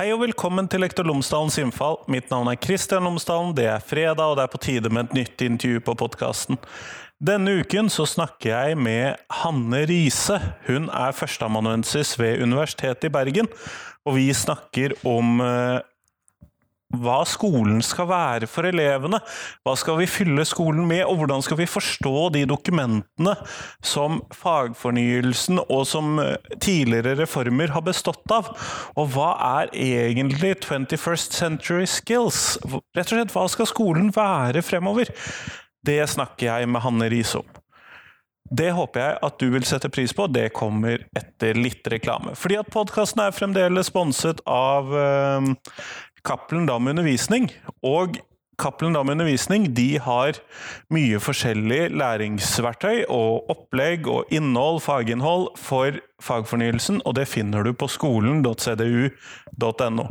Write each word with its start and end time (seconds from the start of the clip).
Hei 0.00 0.14
og 0.14 0.22
velkommen 0.22 0.64
til 0.64 0.80
Lektor 0.80 1.04
Lomsdalens 1.04 1.58
innfall. 1.60 1.98
Mitt 2.08 2.30
navn 2.32 2.48
er 2.48 2.56
Kristian 2.56 3.04
Lomsdalen. 3.04 3.50
Det 3.52 3.66
er 3.68 3.82
fredag, 3.84 4.30
og 4.30 4.38
det 4.38 4.46
er 4.46 4.52
på 4.54 4.60
tide 4.64 4.88
med 4.88 5.10
et 5.10 5.18
nytt 5.18 5.42
intervju 5.44 5.82
på 5.84 5.94
podkasten. 6.00 6.56
Denne 7.20 7.58
uken 7.60 7.90
så 7.92 8.06
snakker 8.08 8.48
jeg 8.48 8.78
med 8.80 9.20
Hanne 9.42 9.82
Riise. 9.90 10.38
Hun 10.70 10.88
er 10.88 11.12
førsteamanuensis 11.12 12.14
ved 12.16 12.40
Universitetet 12.40 13.10
i 13.10 13.12
Bergen. 13.12 13.52
Og 14.08 14.16
vi 14.16 14.30
snakker 14.32 14.96
om 15.04 15.44
eh, 15.44 15.84
hva 16.90 17.20
skolen 17.28 17.78
skal 17.84 18.08
være 18.10 18.48
for 18.50 18.66
elevene. 18.66 19.20
Hva 19.66 19.76
skal 19.78 20.00
vi 20.00 20.08
fylle 20.10 20.44
skolen 20.48 20.88
med, 20.90 21.04
og 21.06 21.20
hvordan 21.20 21.44
skal 21.46 21.60
vi 21.60 21.68
forstå 21.70 22.14
de 22.34 22.44
dokumentene 22.50 23.36
som 23.86 24.20
fagfornyelsen 24.34 25.62
og 25.68 25.84
som 25.88 26.18
eh, 26.22 26.34
tidligere 26.58 27.16
reformer 27.22 27.74
har 27.76 27.86
bestått 27.86 28.34
av? 28.34 28.50
Og 28.98 29.14
hva 29.14 29.30
er 29.62 29.74
egentlig 29.76 30.56
21st 30.64 31.38
Century 31.38 31.86
Skills? 31.86 32.58
Rett 32.66 33.06
og 33.06 33.16
slett, 33.16 33.34
hva 33.36 33.46
skal 33.50 33.70
skolen 33.70 34.10
være 34.16 34.64
fremover? 34.66 35.14
Det 35.86 36.02
snakker 36.10 36.50
jeg 36.50 36.68
med 36.68 36.84
Hanne 36.84 37.08
Riise 37.12 37.40
om. 37.40 37.60
Det 38.50 38.72
håper 38.74 38.98
jeg 39.00 39.18
at 39.22 39.36
du 39.38 39.46
vil 39.52 39.64
sette 39.66 39.88
pris 39.92 40.12
på. 40.16 40.26
Det 40.26 40.48
kommer 40.56 41.04
etter 41.16 41.54
litt 41.54 41.86
reklame. 41.92 42.34
Fordi 42.34 42.56
at 42.58 42.70
podkasten 42.74 43.22
er 43.22 43.34
fremdeles 43.36 43.90
sponset 43.92 44.42
av 44.50 44.90
uh, 44.90 45.46
Cappelen 46.24 46.66
Dam 46.68 46.88
Undervisning. 46.90 47.50
Og 47.82 48.18
Cappelen 48.60 48.92
Dam 48.94 49.08
Undervisning 49.08 49.76
de 49.76 49.98
har 50.02 50.32
mye 50.92 51.20
forskjellig 51.22 51.90
læringsverktøy 51.96 53.04
og 53.08 53.50
opplegg 53.52 54.08
og 54.10 54.24
innhold, 54.34 54.80
faginnhold, 54.84 55.48
for 55.56 55.90
fagfornyelsen, 56.22 57.00
og 57.04 57.14
det 57.16 57.28
finner 57.28 57.62
du 57.64 57.72
på 57.72 57.88
skolen.cdu.no. 57.88 60.06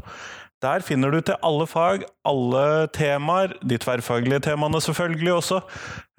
Der 0.59 0.79
finner 0.83 1.11
du 1.13 1.21
til 1.23 1.35
alle 1.45 1.67
fag, 1.71 2.01
alle 2.27 2.87
temaer, 2.91 3.53
de 3.63 3.77
tverrfaglige 3.79 4.39
temaene 4.49 4.81
selvfølgelig 4.83 5.33
også, 5.33 5.61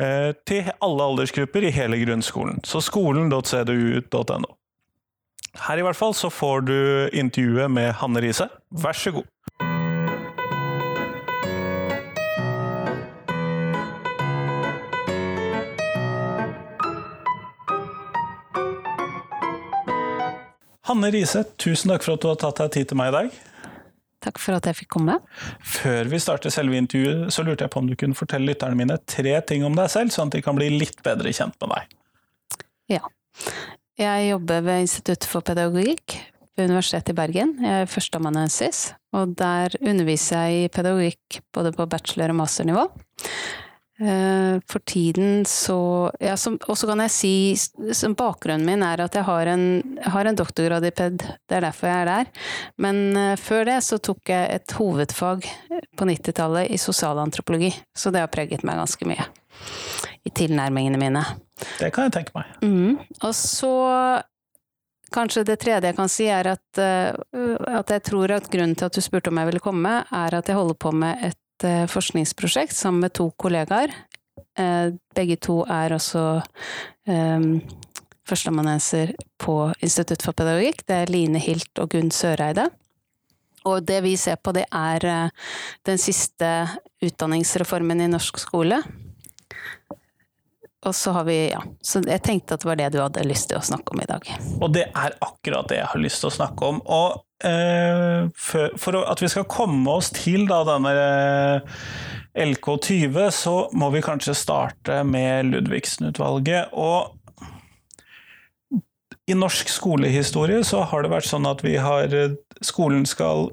eh, 0.00 0.32
til 0.48 0.70
alle 0.80 1.02
aldersgrupper 1.10 1.62
i 1.68 1.74
hele 1.76 2.00
grunnskolen. 2.06 2.64
Så 2.64 2.80
skolen.cdu.no. 2.80 4.48
Her 5.66 5.76
i 5.76 5.82
hvert 5.82 5.98
fall 5.98 6.14
så 6.14 6.30
får 6.30 6.60
du 6.60 7.08
intervjuet 7.12 7.70
med 7.70 7.92
Hanne 8.00 8.20
Riise. 8.22 8.48
Vær 8.70 8.92
så 8.96 9.10
god. 9.18 9.26
Hanne 20.90 21.06
Riise, 21.14 21.44
tusen 21.54 21.92
takk 21.92 22.02
for 22.02 22.16
at 22.16 22.24
du 22.24 22.26
har 22.32 22.38
tatt 22.40 22.58
deg 22.64 22.70
tid 22.74 22.88
til 22.90 22.98
meg 22.98 23.12
i 23.12 23.14
dag. 23.14 23.34
Takk 24.26 24.40
for 24.42 24.58
at 24.58 24.66
jeg 24.66 24.76
fikk 24.80 24.88
komme. 24.96 25.20
Før 25.62 26.08
vi 26.10 26.18
starter 26.18 26.50
selve 26.50 26.74
intervjuet, 26.80 27.30
så 27.30 27.44
lurte 27.46 27.62
jeg 27.62 27.70
på 27.70 27.78
om 27.78 27.86
du 27.86 27.94
kunne 28.00 28.18
fortelle 28.18 28.50
lytterne 28.50 28.74
mine 28.76 28.96
tre 29.08 29.36
ting 29.46 29.62
om 29.64 29.78
deg 29.78 29.86
selv, 29.92 30.10
sånn 30.10 30.32
at 30.32 30.34
de 30.34 30.42
kan 30.42 30.58
bli 30.58 30.66
litt 30.74 30.98
bedre 31.06 31.30
kjent 31.36 31.54
med 31.62 31.70
deg. 31.76 31.94
Ja. 32.96 33.04
Jeg 34.00 34.26
jobber 34.32 34.66
ved 34.66 34.82
Institutt 34.88 35.28
for 35.30 35.46
pedagogikk 35.46 36.18
ved 36.58 36.72
Universitetet 36.72 37.14
i 37.14 37.18
Bergen. 37.22 37.54
Jeg 37.62 37.84
er 37.86 37.90
førsteamanuensis, 37.94 38.82
og 39.14 39.38
der 39.38 39.78
underviser 39.78 40.50
jeg 40.50 40.66
i 40.66 40.70
pedagogikk 40.74 41.38
både 41.54 41.70
på 41.76 41.86
bachelor- 41.94 42.34
og 42.34 42.40
masternivå. 42.42 42.88
Eh, 44.00 44.60
for 44.66 44.78
tiden 44.78 45.44
så 45.44 46.10
ja, 46.20 46.32
Og 46.68 46.78
så 46.78 46.86
kan 46.88 47.02
jeg 47.04 47.12
si 47.12 47.34
som 47.92 48.14
Bakgrunnen 48.16 48.64
min 48.64 48.80
er 48.80 49.02
at 49.04 49.18
jeg 49.18 49.26
har 49.26 49.50
en, 49.52 49.64
jeg 49.98 50.12
har 50.14 50.28
en 50.30 50.38
doktorgrad 50.38 50.86
i 50.88 50.92
PED, 50.96 51.18
det 51.20 51.58
er 51.58 51.66
derfor 51.66 51.90
jeg 51.90 52.06
er 52.06 52.08
der. 52.08 52.30
Men 52.80 53.02
uh, 53.12 53.34
før 53.36 53.66
det 53.68 53.76
så 53.84 53.98
tok 54.00 54.32
jeg 54.32 54.54
et 54.56 54.72
hovedfag 54.78 55.44
på 56.00 56.08
90-tallet 56.08 56.72
i 56.72 56.80
sosialantropologi, 56.80 57.74
så 57.92 58.12
det 58.14 58.24
har 58.24 58.32
preget 58.32 58.64
meg 58.64 58.80
ganske 58.80 59.10
mye. 59.10 59.28
I 60.24 60.32
tilnærmingene 60.32 61.00
mine. 61.00 61.24
Det 61.76 61.92
kan 61.92 62.08
jeg 62.08 62.16
tenke 62.16 62.36
meg. 62.38 62.56
Mm. 62.64 62.96
Og 63.20 63.34
så 63.36 63.74
Kanskje 65.10 65.42
det 65.42 65.56
tredje 65.58 65.90
jeg 65.90 65.96
kan 65.96 66.06
si, 66.06 66.28
er 66.30 66.52
at, 66.52 66.78
uh, 66.78 67.56
at 67.66 67.90
jeg 67.90 68.04
tror 68.06 68.30
at 68.36 68.46
grunnen 68.48 68.76
til 68.78 68.86
at 68.86 68.94
du 68.94 69.02
spurte 69.02 69.32
om 69.32 69.40
jeg 69.42 69.48
ville 69.48 69.62
komme, 69.64 69.96
er 70.06 70.36
at 70.38 70.46
jeg 70.46 70.54
holder 70.54 70.76
på 70.78 70.92
med 70.94 71.24
et 71.26 71.39
Eh, 71.64 71.86
forskningsprosjekt 71.86 72.76
sammen 72.76 73.00
med 73.00 73.12
to 73.12 73.30
kollegaer. 73.36 73.92
Eh, 74.58 74.92
begge 75.14 75.36
to 75.36 75.60
er 75.68 75.92
også 75.92 76.22
um, 77.06 77.60
førsteamanuenser 78.28 79.12
på 79.40 79.56
Institutt 79.84 80.24
for 80.24 80.36
pedagogikk. 80.36 80.86
Det 80.88 81.02
er 81.02 81.12
Line 81.12 81.42
Hilt 81.42 81.82
og 81.82 81.92
Gunn 81.92 82.12
Søreide. 82.14 82.70
Og 83.68 83.84
det 83.84 84.00
vi 84.06 84.14
ser 84.16 84.40
på, 84.40 84.54
det 84.56 84.64
er 84.72 85.04
den 85.84 85.98
siste 86.00 86.48
utdanningsreformen 87.04 88.00
i 88.00 88.08
norsk 88.08 88.40
skole. 88.40 88.80
Og 90.88 90.94
så 90.96 91.12
har 91.12 91.26
vi, 91.28 91.50
ja. 91.50 91.60
Så 91.84 92.00
jeg 92.08 92.22
tenkte 92.24 92.56
at 92.56 92.62
det 92.62 92.68
var 92.70 92.78
det 92.80 92.88
du 92.94 93.02
hadde 93.02 93.26
lyst 93.28 93.50
til 93.50 93.58
å 93.60 93.64
snakke 93.64 93.92
om 93.92 94.00
i 94.00 94.08
dag. 94.08 94.30
Og 94.64 94.70
det 94.72 94.86
er 94.88 95.16
akkurat 95.20 95.68
det 95.68 95.82
jeg 95.82 95.90
har 95.92 96.00
lyst 96.00 96.24
til 96.24 96.30
å 96.30 96.38
snakke 96.38 96.70
om. 96.72 96.80
Og 96.88 97.20
for, 97.40 98.74
for, 98.76 98.98
at 99.08 99.22
vi 99.22 99.30
skal 99.32 99.48
komme 99.48 99.88
oss 99.90 100.10
til 100.12 100.44
da, 100.50 100.60
denne 100.68 100.92
eh, 100.92 101.78
LK20, 102.50 103.16
så 103.32 103.54
må 103.72 103.88
vi 103.94 104.02
kanskje 104.04 104.36
starte 104.36 105.00
med 105.08 105.50
Ludvigsen-utvalget. 105.54 106.74
Og 106.76 107.16
i 109.30 109.36
norsk 109.38 109.70
skolehistorie 109.70 110.62
så 110.66 110.84
har 110.90 111.04
det 111.04 111.12
vært 111.12 111.30
sånn 111.30 111.48
at 111.48 111.64
vi 111.64 111.76
har 111.80 112.12
Skolen 112.66 113.06
skal 113.08 113.48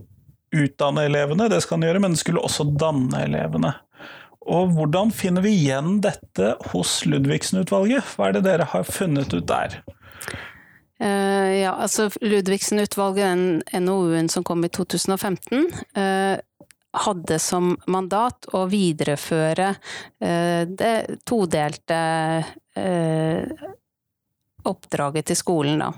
utdanne 0.56 1.06
elevene, 1.08 1.48
det 1.52 1.62
skal 1.64 1.80
den 1.80 1.88
gjøre, 1.88 2.02
men 2.04 2.12
den 2.16 2.20
skulle 2.20 2.44
også 2.44 2.66
danne 2.80 3.22
elevene. 3.24 3.74
Og 4.48 4.72
hvordan 4.76 5.12
finner 5.16 5.44
vi 5.44 5.52
igjen 5.58 6.00
dette 6.04 6.54
hos 6.72 7.02
Ludvigsen-utvalget? 7.08 8.16
Hva 8.16 8.30
er 8.30 8.38
det 8.38 8.46
dere 8.48 8.68
har 8.72 8.88
funnet 8.88 9.34
ut 9.36 9.48
der? 9.48 9.82
Uh, 11.04 11.54
ja, 11.62 11.72
altså 11.72 12.10
Ludvigsen-utvalget, 12.22 13.26
den 13.26 13.86
NOU-en 13.86 14.30
som 14.30 14.44
kom 14.44 14.66
i 14.66 14.70
2015, 14.70 15.68
uh, 15.98 16.04
eh, 16.04 16.40
hadde 16.98 17.38
som 17.40 17.76
mandat 17.86 18.48
å 18.58 18.64
videreføre 18.72 19.68
uh, 19.76 20.64
det 20.66 20.96
todelte 21.28 22.00
oppdraget 24.68 25.30
til 25.30 25.38
skolen, 25.40 25.80
da. 25.82 25.92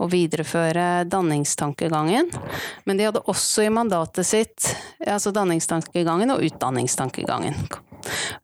Å 0.00 0.06
videreføre 0.08 1.04
danningstankegangen. 1.10 2.30
Men 2.88 3.00
de 3.00 3.08
hadde 3.08 3.24
også 3.28 3.66
i 3.66 3.72
mandatet 3.74 4.24
sitt 4.28 4.70
altså 5.04 5.34
danningstankegangen 5.36 6.32
og 6.32 6.46
utdanningstankegangen. 6.46 7.58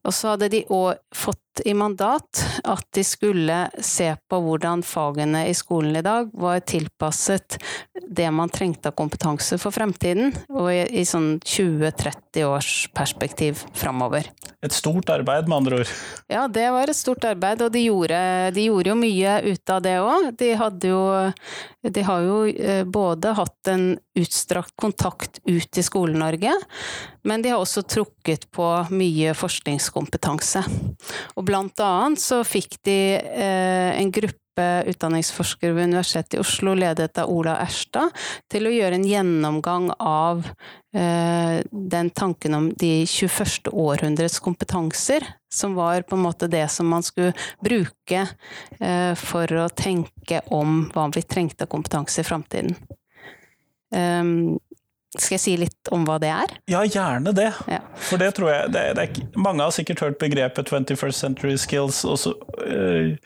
Og 0.04 0.15
så 0.15 0.34
hadde 0.34 0.50
de 0.53 0.65
òg 0.69 1.00
fått 1.15 1.38
i 1.66 1.75
mandat 1.75 2.41
at 2.65 2.87
de 2.94 3.03
skulle 3.04 3.56
se 3.84 4.09
på 4.31 4.38
hvordan 4.44 4.84
fagene 4.87 5.44
i 5.50 5.54
skolen 5.56 5.98
i 5.98 6.04
dag 6.04 6.31
var 6.32 6.62
tilpasset 6.65 7.59
det 8.00 8.28
man 8.34 8.53
trengte 8.53 8.91
av 8.91 8.97
kompetanse 8.98 9.59
for 9.60 9.75
fremtiden, 9.75 10.32
og 10.50 10.71
i, 10.72 10.82
i 11.00 11.04
sånn 11.06 11.38
20-30 11.44 12.47
års 12.47 12.72
perspektiv 12.97 13.65
framover. 13.76 14.31
Et 14.65 14.75
stort 14.75 15.10
arbeid, 15.12 15.48
med 15.48 15.56
andre 15.60 15.81
ord? 15.82 15.92
Ja, 16.31 16.47
det 16.48 16.66
var 16.75 16.91
et 16.91 16.98
stort 16.98 17.25
arbeid, 17.28 17.62
og 17.65 17.72
de 17.75 17.84
gjorde, 17.87 18.21
de 18.56 18.66
gjorde 18.69 18.92
jo 18.92 18.98
mye 19.00 19.37
ut 19.47 19.75
av 19.75 19.82
det 19.84 19.97
òg. 20.03 20.31
De 20.41 20.50
hadde 20.60 20.92
jo 20.92 21.03
De 21.81 22.03
har 22.04 22.25
jo 22.27 22.41
eh, 22.50 22.82
både 22.84 23.32
hatt 23.38 23.69
en 23.72 23.84
utstrakt 24.21 24.75
kontakt 24.77 25.41
ut 25.48 25.78
i 25.78 25.84
Skole-Norge, 25.84 26.53
men 27.23 27.43
de 27.43 27.53
har 27.53 27.61
også 27.63 27.85
trukket 27.89 28.49
på 28.55 28.67
mye 28.95 29.34
forskningskompetanse. 29.37 30.63
Og 31.37 31.47
blant 31.49 31.83
annet 31.84 32.22
så 32.22 32.43
fikk 32.47 32.78
de 32.87 33.01
eh, 33.21 33.91
en 33.97 34.13
gruppe 34.15 34.37
utdanningsforskere 34.61 35.72
ved 35.72 35.91
Universitetet 35.93 36.37
i 36.37 36.41
Oslo, 36.43 36.75
ledet 36.77 37.19
av 37.19 37.31
Ola 37.33 37.57
Erstad, 37.63 38.13
til 38.51 38.67
å 38.69 38.72
gjøre 38.75 38.99
en 38.99 39.07
gjennomgang 39.09 39.89
av 39.97 40.43
eh, 40.97 41.61
den 41.71 42.11
tanken 42.11 42.57
om 42.59 42.69
de 42.77 43.07
21. 43.07 43.71
århundrets 43.73 44.41
kompetanser, 44.45 45.25
som 45.53 45.77
var 45.78 46.03
på 46.03 46.19
en 46.19 46.27
måte 46.27 46.51
det 46.51 46.66
som 46.73 46.91
man 46.93 47.07
skulle 47.07 47.33
bruke 47.65 48.27
eh, 48.81 49.13
for 49.19 49.61
å 49.65 49.69
tenke 49.73 50.43
om 50.53 50.83
hva 50.95 51.09
vi 51.15 51.25
trengte 51.25 51.65
av 51.65 51.73
kompetanse 51.73 52.21
i 52.21 52.27
framtiden. 52.27 52.75
Um, 53.91 54.61
skal 55.18 55.34
jeg 55.34 55.42
si 55.42 55.57
litt 55.59 55.91
om 55.91 56.04
hva 56.07 56.21
det 56.22 56.30
er? 56.30 56.53
Ja, 56.71 56.84
gjerne 56.86 57.33
det. 57.34 57.48
Ja. 57.71 57.80
For 58.07 58.21
det 58.21 58.30
tror 58.36 58.53
jeg 58.53 58.71
det, 58.77 58.84
det 58.95 59.07
er, 59.09 59.22
Mange 59.42 59.66
har 59.66 59.74
sikkert 59.74 60.04
hørt 60.04 60.21
begrepet 60.22 60.71
21st 60.71 61.18
century 61.18 61.57
skills, 61.59 62.04
og 62.07 62.18
så, 62.22 62.34
øh, 62.62 63.16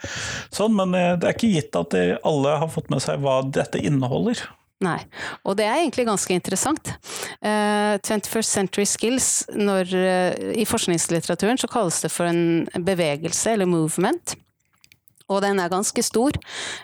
sånn, 0.55 0.77
men 0.79 0.97
eh, 0.97 1.13
det 1.21 1.29
er 1.29 1.37
ikke 1.37 1.53
gitt 1.53 1.77
at 1.77 1.93
det, 1.93 2.05
alle 2.25 2.57
har 2.63 2.73
fått 2.73 2.89
med 2.93 3.05
seg 3.05 3.21
hva 3.25 3.43
dette 3.45 3.83
inneholder. 3.85 4.47
Nei, 4.85 4.99
og 5.47 5.59
det 5.59 5.67
er 5.69 5.83
egentlig 5.83 6.07
ganske 6.09 6.35
interessant. 6.35 6.91
Uh, 7.39 7.95
21st 8.03 8.49
century 8.49 8.87
skills, 8.89 9.29
når, 9.55 9.93
uh, 9.95 10.57
i 10.57 10.67
forskningslitteraturen 10.69 11.61
så 11.61 11.71
kalles 11.71 12.01
det 12.05 12.11
for 12.13 12.29
en 12.29 12.67
bevegelse, 12.85 13.55
eller 13.55 13.71
movement. 13.71 14.35
Og 15.33 15.41
den 15.41 15.61
er 15.61 15.73
ganske 15.73 16.03
stor, 16.05 16.37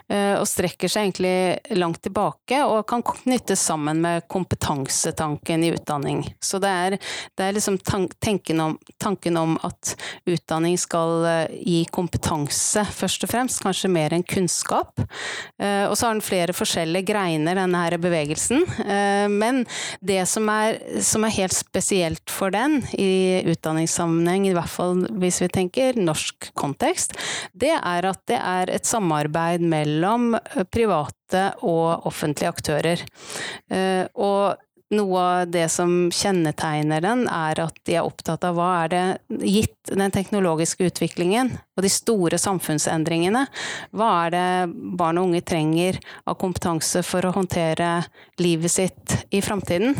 eh, 0.09 0.33
og 0.33 0.47
strekker 0.49 0.89
seg 0.89 1.11
egentlig 1.11 1.77
langt 1.77 2.01
tilbake, 2.01 2.63
og 2.65 2.87
kan 2.89 3.03
knyttes 3.05 3.61
sammen 3.61 4.01
med 4.01 4.25
kompetansetanken 4.31 5.65
i 5.67 5.69
utdanning. 5.75 6.23
Så 6.41 6.57
det 6.61 6.71
er, 6.71 6.95
det 7.37 7.45
er 7.45 7.53
liksom 7.53 7.77
tanken 7.85 8.63
om, 8.63 8.77
tanken 9.01 9.37
om, 9.37 9.57
at 9.61 9.93
utdanning 10.25 10.79
skal 10.81 11.27
eh, 11.29 11.53
gi 11.61 11.83
kompetanse, 11.93 12.85
først 12.97 13.27
og 13.27 13.33
fremst, 13.35 13.61
kanskje 13.61 13.91
mer 13.93 14.15
enn 14.17 14.25
kunnskap. 14.25 15.03
Eh, 15.61 15.85
og 15.85 15.93
så 15.93 16.09
har 16.09 16.17
den 16.17 16.25
flere 16.25 16.57
forskjellige 16.57 17.11
greiner, 17.11 17.61
denne 17.61 17.83
her 17.83 17.97
bevegelsen. 18.01 18.63
Men 19.31 19.63
det 20.01 20.23
som 20.29 20.47
er, 20.49 20.79
som 21.05 21.25
er 21.25 21.33
helt 21.35 21.53
spesielt 21.53 22.31
for 22.31 22.53
den 22.53 22.79
i 22.97 23.41
utdanningssammenheng, 23.51 24.47
i 24.49 24.55
hvert 24.55 24.71
fall 24.71 25.05
hvis 25.21 25.41
vi 25.43 25.49
tenker 25.53 25.99
norsk 25.99 26.49
kontekst, 26.57 27.13
det 27.53 27.73
er 27.77 28.07
at 28.09 28.30
det 28.31 28.39
er 28.39 28.71
et 28.71 28.87
samarbeid 28.87 29.63
mellom 29.63 30.35
eh, 30.39 30.65
private 30.71 31.47
og 31.67 32.07
offentlige 32.09 32.51
aktører. 32.51 33.05
Eh, 33.71 34.05
og 34.15 34.59
noe 34.91 35.19
av 35.23 35.51
det 35.51 35.67
som 35.71 36.09
kjennetegner 36.11 37.03
den, 37.03 37.23
er 37.31 37.61
at 37.63 37.77
de 37.87 37.95
er 37.95 38.07
opptatt 38.07 38.43
av 38.47 38.57
hva 38.57 38.69
er 38.81 38.91
det, 38.91 39.03
gitt 39.47 39.91
den 39.91 40.11
teknologiske 40.11 40.89
utviklingen 40.89 41.53
og 41.77 41.85
de 41.85 41.91
store 41.91 42.39
samfunnsendringene, 42.41 43.45
hva 43.95 44.09
er 44.25 44.35
det 44.35 44.49
barn 44.99 45.21
og 45.21 45.29
unge 45.29 45.43
trenger 45.47 45.99
av 46.25 46.37
kompetanse 46.41 47.05
for 47.07 47.23
å 47.23 47.33
håndtere 47.37 48.01
livet 48.43 48.75
sitt 48.75 49.17
i 49.31 49.43
framtiden? 49.43 49.95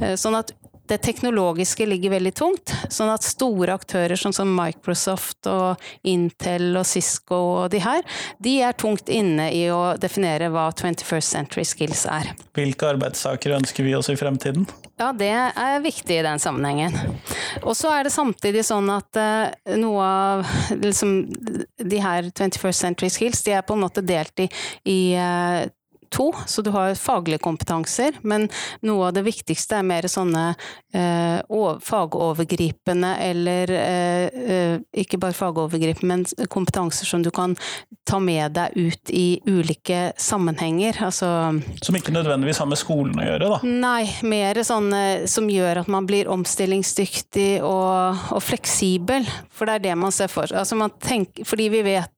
Eh, 0.00 0.18
sånn 0.18 0.40
at 0.40 0.54
det 0.90 0.98
teknologiske 1.04 1.86
ligger 1.86 2.14
veldig 2.16 2.32
tungt. 2.36 2.72
Sånn 2.92 3.12
at 3.12 3.24
store 3.24 3.74
aktører 3.74 4.18
sånn 4.20 4.34
som 4.36 4.50
Microsoft 4.56 5.48
og 5.50 5.80
Intel 6.08 6.74
og 6.76 6.86
Cisco 6.88 7.40
og 7.64 7.70
de 7.72 7.80
her, 7.84 8.04
de 8.44 8.58
er 8.66 8.76
tungt 8.76 9.08
inne 9.12 9.50
i 9.54 9.64
å 9.72 9.94
definere 10.00 10.50
hva 10.52 10.68
21st 10.72 11.38
Century 11.38 11.64
Skills 11.68 12.04
er. 12.10 12.34
Hvilke 12.56 12.90
arbeidstakere 12.92 13.60
ønsker 13.62 13.86
vi 13.86 13.94
oss 13.96 14.12
i 14.12 14.18
fremtiden? 14.20 14.68
Ja, 15.00 15.10
det 15.16 15.32
er 15.34 15.80
viktig 15.82 16.20
i 16.20 16.24
den 16.26 16.38
sammenhengen. 16.38 16.94
Og 17.64 17.74
så 17.74 17.90
er 17.90 18.06
det 18.06 18.12
samtidig 18.14 18.62
sånn 18.66 18.86
at 18.94 19.18
uh, 19.18 19.74
noe 19.80 20.04
av 20.04 20.52
liksom, 20.78 21.16
de 21.80 22.02
her 22.02 22.28
21st 22.30 22.86
Century 22.86 23.10
Skills, 23.10 23.42
de 23.46 23.56
er 23.56 23.64
på 23.66 23.74
en 23.74 23.82
måte 23.82 24.04
delt 24.06 24.44
i, 24.44 24.46
i 24.86 25.00
uh, 25.18 25.64
to, 26.14 26.30
så 26.46 26.62
du 26.62 26.70
har 26.74 26.94
faglige 26.98 27.42
kompetanser, 27.44 28.18
men 28.22 28.46
noe 28.86 29.08
av 29.08 29.16
det 29.16 29.24
viktigste 29.26 29.80
er 29.80 29.86
mer 29.86 30.06
sånne 30.10 30.44
eh, 30.94 31.40
fagovergripende 31.84 33.14
eller 33.24 33.72
eh, 33.74 34.40
eh, 34.54 34.76
ikke 35.04 35.18
bare 35.22 35.36
fagovergripende, 35.36 36.06
men 36.08 36.48
kompetanser 36.52 37.08
som 37.08 37.24
du 37.24 37.30
kan 37.34 37.56
ta 38.06 38.20
med 38.22 38.54
deg 38.54 38.76
ut 38.76 39.10
i 39.10 39.40
ulike 39.48 40.12
sammenhenger. 40.20 41.00
Altså, 41.06 41.28
som 41.82 41.98
ikke 41.98 42.14
nødvendigvis 42.14 42.60
har 42.62 42.70
med 42.70 42.80
skolen 42.80 43.18
å 43.18 43.26
gjøre, 43.26 43.50
da? 43.56 43.60
Nei, 43.64 44.04
mer 44.28 44.60
sånne 44.66 45.02
som 45.30 45.48
gjør 45.50 45.82
at 45.82 45.90
man 45.90 46.06
blir 46.08 46.30
omstillingsdyktig 46.32 47.62
og, 47.64 48.26
og 48.34 48.44
fleksibel. 48.44 49.26
For 49.54 49.68
det 49.68 49.78
er 49.78 49.86
det 49.88 49.98
man 50.00 50.14
ser 50.14 50.30
for 50.32 50.50
seg. 50.50 50.60
Altså 50.62 50.78
fordi 51.48 51.70
vi 51.72 51.82
vet, 51.86 52.13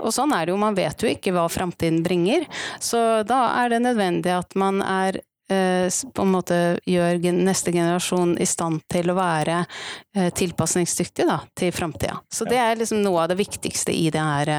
og 0.00 0.10
sånn 0.14 0.34
er 0.36 0.46
det 0.46 0.54
jo, 0.54 0.60
man 0.60 0.78
vet 0.78 1.02
jo 1.02 1.10
ikke 1.10 1.34
hva 1.34 1.46
framtiden 1.52 2.02
bringer. 2.04 2.46
Så 2.82 3.22
da 3.28 3.46
er 3.62 3.72
det 3.72 3.84
nødvendig 3.84 4.34
at 4.34 4.58
man 4.58 4.82
er 4.84 5.20
på 5.48 6.22
en 6.22 6.32
måte 6.32 6.58
gjør 6.88 7.18
neste 7.36 7.72
generasjon 7.72 8.36
i 8.40 8.46
stand 8.48 8.80
til 8.90 9.10
å 9.12 9.16
være 9.18 9.58
eh, 10.16 10.30
tilpasningsdyktig 10.32 11.26
da, 11.28 11.40
til 11.56 11.72
framtida. 11.74 12.16
Så 12.32 12.46
det 12.48 12.58
er 12.60 12.78
liksom 12.80 13.02
noe 13.04 13.24
av 13.24 13.32
det 13.32 13.38
viktigste 13.42 13.92
i 13.92 14.08
det 14.14 14.22
her 14.24 14.52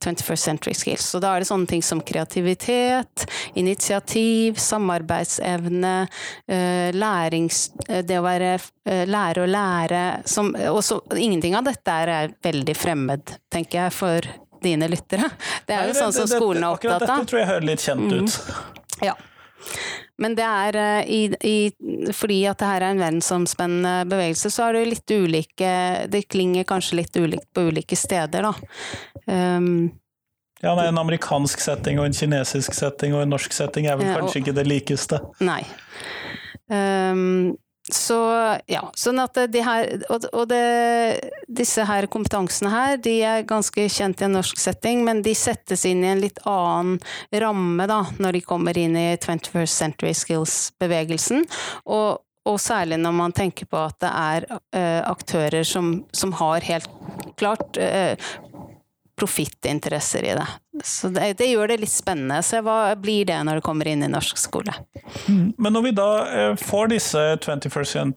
21st 0.00 0.30
eh, 0.30 0.42
Century 0.44 0.74
Skills. 0.74 1.08
Så 1.12 1.20
da 1.20 1.34
er 1.34 1.44
det 1.44 1.50
sånne 1.50 1.68
ting 1.68 1.84
som 1.84 2.00
kreativitet, 2.00 3.26
initiativ, 3.54 4.60
samarbeidsevne, 4.60 5.96
lærings... 6.94 7.68
Det 7.84 8.16
å 8.18 8.24
være 8.24 8.56
lære 8.84 9.44
å 9.44 9.48
lære 9.48 10.00
som, 10.28 10.50
Og 10.70 10.80
så 10.84 10.98
ingenting 11.16 11.54
av 11.56 11.64
dette 11.66 11.92
er 12.04 12.34
veldig 12.44 12.74
fremmed, 12.76 13.36
tenker 13.52 13.84
jeg, 13.84 13.94
for 13.96 14.28
dine 14.64 14.88
lyttere. 14.88 15.30
Det 15.66 15.76
er 15.76 15.90
jo 15.90 15.96
sånn 15.98 16.16
som 16.16 16.28
skolen 16.30 16.64
er 16.64 16.74
opptatt 16.74 16.90
av. 16.90 17.02
Akkurat 17.02 17.18
dette 17.18 17.30
tror 17.30 17.40
jeg 17.40 17.50
hører 17.52 17.68
litt 17.68 17.84
kjent 17.84 18.04
mm. 18.08 18.16
ut. 18.20 19.04
Ja. 19.04 19.14
Men 20.22 20.36
det 20.38 20.46
er 20.46 20.78
uh, 20.78 21.10
i, 21.10 21.22
i, 21.42 22.12
fordi 22.14 22.44
at 22.50 22.60
det 22.60 22.70
her 22.70 22.84
er 22.84 22.94
en 22.94 23.02
verdensomspennende 23.02 23.94
bevegelse, 24.10 24.52
så 24.54 24.68
er 24.68 24.78
det 24.78 24.84
litt 24.92 25.14
ulike 25.14 25.74
Det 26.12 26.22
klinger 26.30 26.66
kanskje 26.68 27.00
litt 27.00 27.18
ulikt 27.18 27.48
på 27.54 27.66
ulike 27.70 27.98
steder, 27.98 28.46
da. 28.46 28.54
Um, 29.26 29.90
ja, 30.62 30.72
nei, 30.78 30.86
En 30.88 31.00
amerikansk 31.02 31.60
setting 31.60 31.98
og 32.00 32.08
en 32.08 32.16
kinesisk 32.16 32.76
setting 32.76 33.16
og 33.16 33.24
en 33.24 33.34
norsk 33.34 33.52
setting 33.52 33.90
er 33.90 33.98
vel 34.00 34.14
kanskje 34.14 34.38
og, 34.38 34.40
ikke 34.44 34.56
det 34.56 34.66
likeste? 34.70 35.20
Nei. 35.44 35.60
Um, 36.70 37.52
så 37.92 38.16
ja, 38.70 38.80
sånn 38.96 39.20
at 39.20 39.36
de 39.52 39.60
her, 39.60 39.90
og, 40.08 40.46
det, 40.48 40.60
disse 41.52 41.84
her 41.84 42.06
kompetansene 42.08 42.70
her, 42.72 42.94
de 42.96 43.18
er 43.28 43.44
ganske 43.48 43.84
kjent 43.92 44.22
i 44.22 44.24
en 44.24 44.36
norsk 44.38 44.60
setting, 44.60 45.02
men 45.04 45.20
de 45.24 45.34
settes 45.36 45.84
inn 45.88 46.00
i 46.00 46.08
en 46.14 46.22
litt 46.22 46.40
annen 46.48 46.96
ramme 47.44 47.88
da, 47.90 48.00
når 48.16 48.38
de 48.38 48.44
kommer 48.46 48.80
inn 48.80 48.96
i 48.96 49.10
21st 49.18 49.74
Century 49.84 50.14
Skills-bevegelsen. 50.16 51.44
Og, 51.84 52.24
og, 52.48 52.56
særlig 52.62 53.02
når 53.04 53.18
man 53.20 53.36
tenker 53.36 53.68
på 53.68 53.82
at 53.82 54.00
det 54.00 54.14
er 54.14 54.48
uh, 54.48 55.02
aktører 55.10 55.68
som, 55.68 55.98
som, 56.16 56.32
har 56.40 56.64
helt 56.64 56.88
klart 57.36 57.76
uh, 57.76 58.16
profittinteresser 59.16 60.24
i 60.24 60.34
det. 60.34 60.46
Så 60.84 61.08
det, 61.08 61.32
det, 61.38 61.46
gjør 61.52 61.70
det 61.70 61.78
litt 61.84 61.92
spennende. 61.92 62.40
Så 62.42 62.60
hva 62.64 62.94
blir 62.98 63.28
det 63.28 63.38
når 63.46 63.60
det 63.60 63.66
kommer 63.66 63.88
inn 63.90 64.02
i 64.02 64.10
norsk 64.10 64.40
skole. 64.40 64.74
Mm. 65.28 65.54
Men 65.58 65.76
når 65.76 65.86
vi 65.86 65.94
da 65.96 66.10
eh, 66.26 66.56
får 66.60 66.90
disse 66.94 67.22
21st, 67.44 68.14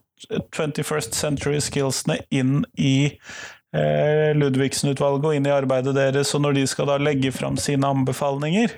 21st 0.57 1.17
century 1.17 1.61
skillsene 1.63 2.19
inn 2.33 2.59
i 2.81 2.97
eh, 3.07 4.33
Ludvigsen-utvalget 4.37 5.29
og 5.29 5.37
inn 5.37 5.49
i 5.49 5.55
arbeidet 5.55 5.95
deres, 5.97 6.33
og 6.35 6.45
når 6.45 6.59
de 6.59 6.67
skal 6.69 6.89
da 6.91 6.99
legge 7.01 7.33
fram 7.35 7.59
sine 7.61 7.89
anbefalinger 7.93 8.73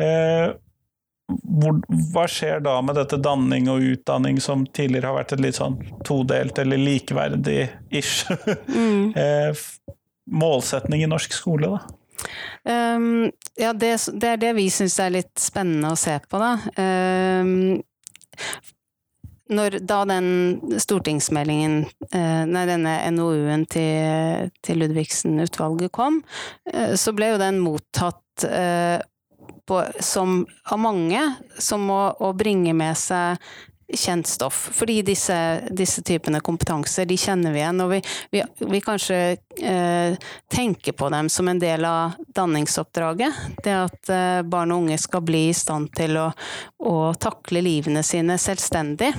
eh, 0.00 0.54
hvor, 1.24 1.78
hva 2.12 2.24
skjer 2.28 2.60
da 2.64 2.78
med 2.84 2.98
dette 2.98 3.18
danning 3.22 3.68
og 3.72 3.84
utdanning, 3.94 4.40
som 4.44 4.66
tidligere 4.66 5.10
har 5.10 5.18
vært 5.22 5.36
et 5.36 5.44
litt 5.44 5.58
sånn 5.58 5.78
todelt 6.04 6.58
eller 6.60 6.80
likeverdig-ish 6.80 8.26
mm. 8.68 9.12
eh, 9.22 9.64
målsetning 10.30 11.04
i 11.04 11.10
norsk 11.10 11.34
skole, 11.36 11.74
da? 11.74 12.00
Um, 12.64 13.30
ja, 13.60 13.72
det, 13.72 13.96
det, 14.12 14.28
er 14.28 14.40
det 14.40 14.52
vi 14.56 14.68
syns 14.72 14.96
er 15.02 15.12
litt 15.12 15.34
spennende 15.40 15.92
å 15.92 15.98
se 15.98 16.16
på, 16.24 16.40
da. 16.40 16.54
Um, 16.80 17.82
når, 19.54 19.78
da 19.84 20.00
den 20.08 20.78
stortingsmeldingen, 20.80 21.82
uh, 22.14 22.44
nei, 22.48 22.64
denne 22.70 22.94
NOU-en 23.12 23.66
til, 23.70 24.48
til 24.64 24.80
Ludvigsen-utvalget 24.80 25.92
kom, 25.94 26.22
uh, 26.72 26.94
så 26.96 27.12
ble 27.16 27.34
jo 27.34 27.42
den 27.42 27.60
mottatt 27.64 28.46
uh, 28.48 28.96
på, 29.68 29.82
som, 30.00 30.42
av 30.72 30.80
mange 30.80 31.20
som 31.60 31.84
å, 31.92 32.02
å 32.24 32.32
bringe 32.36 32.72
med 32.76 32.96
seg 33.00 33.40
kjent 33.92 34.26
stoff. 34.26 34.70
Fordi 34.72 35.02
disse, 35.02 35.36
disse, 35.70 36.02
typene 36.02 36.40
kompetanser, 36.44 37.06
de 37.06 37.16
kjenner 37.20 37.54
vi 37.54 37.60
igjen. 37.62 37.84
Og 37.84 37.92
vi, 37.94 38.00
vi, 38.34 38.42
vi 38.72 38.80
kanskje 38.84 39.20
eh, 39.60 40.16
tenker 40.52 40.96
på 40.96 41.10
dem 41.14 41.28
som 41.32 41.48
en 41.48 41.60
del 41.62 41.84
av 41.88 42.18
danningsoppdraget. 42.36 43.40
Det 43.64 43.76
at 43.76 44.12
eh, 44.12 44.42
barn 44.42 44.74
og 44.74 44.84
unge 44.84 44.98
skal 45.00 45.24
bli 45.26 45.48
i 45.50 45.56
stand 45.56 45.92
til 45.96 46.18
å, 46.20 46.28
å 46.84 46.98
takle 47.20 47.64
livene 47.64 48.04
sine 48.06 48.38
selvstendig. 48.40 49.12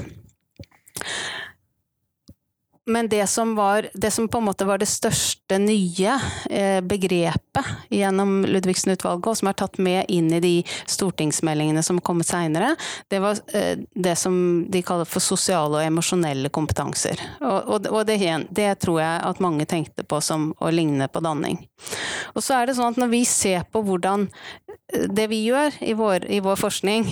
Men 2.86 3.10
det 3.10 3.28
som, 3.28 3.56
var, 3.56 3.88
det 3.94 4.12
som 4.12 4.28
på 4.28 4.38
en 4.38 4.44
måte 4.44 4.66
var 4.66 4.78
det 4.78 4.86
største 4.86 5.58
nye 5.58 6.20
eh, 6.50 6.82
begrepet 6.86 7.90
gjennom 7.90 8.44
Ludvigsen-utvalget, 8.46 9.26
og 9.26 9.40
som 9.40 9.50
er 9.50 9.58
tatt 9.58 9.80
med 9.82 10.06
inn 10.14 10.30
i 10.34 10.42
de 10.44 10.54
stortingsmeldingene 10.92 11.82
som 11.86 12.02
kommet 12.06 12.30
seinere, 12.30 12.76
det 13.10 13.24
var 13.24 13.42
eh, 13.58 13.82
det 13.90 14.14
som 14.22 14.38
de 14.70 14.84
kaller 14.86 15.10
for 15.10 15.24
sosiale 15.24 15.80
og 15.80 15.88
emosjonelle 15.88 16.52
kompetanser. 16.54 17.22
Og, 17.42 17.74
og, 17.74 17.90
og 17.90 18.06
det, 18.06 18.20
det, 18.54 18.70
tror 18.86 19.02
jeg 19.02 19.24
at 19.32 19.42
mange 19.42 19.66
tenkte 19.66 20.06
på 20.06 20.22
som 20.22 20.52
å 20.62 20.70
ligne 20.70 21.10
på 21.10 21.24
danning. 21.26 21.64
Og 22.36 22.46
så 22.46 22.60
er 22.60 22.70
det 22.70 22.78
sånn 22.78 22.94
at 22.94 23.02
når 23.02 23.14
vi 23.16 23.24
ser 23.26 23.66
på 23.66 23.82
hvordan 23.86 24.30
det 25.10 25.26
vi 25.32 25.42
gjør 25.48 25.76
i 25.84 25.94
vår, 25.98 26.26
i 26.32 26.40
vår 26.44 26.58
forskning, 26.60 27.08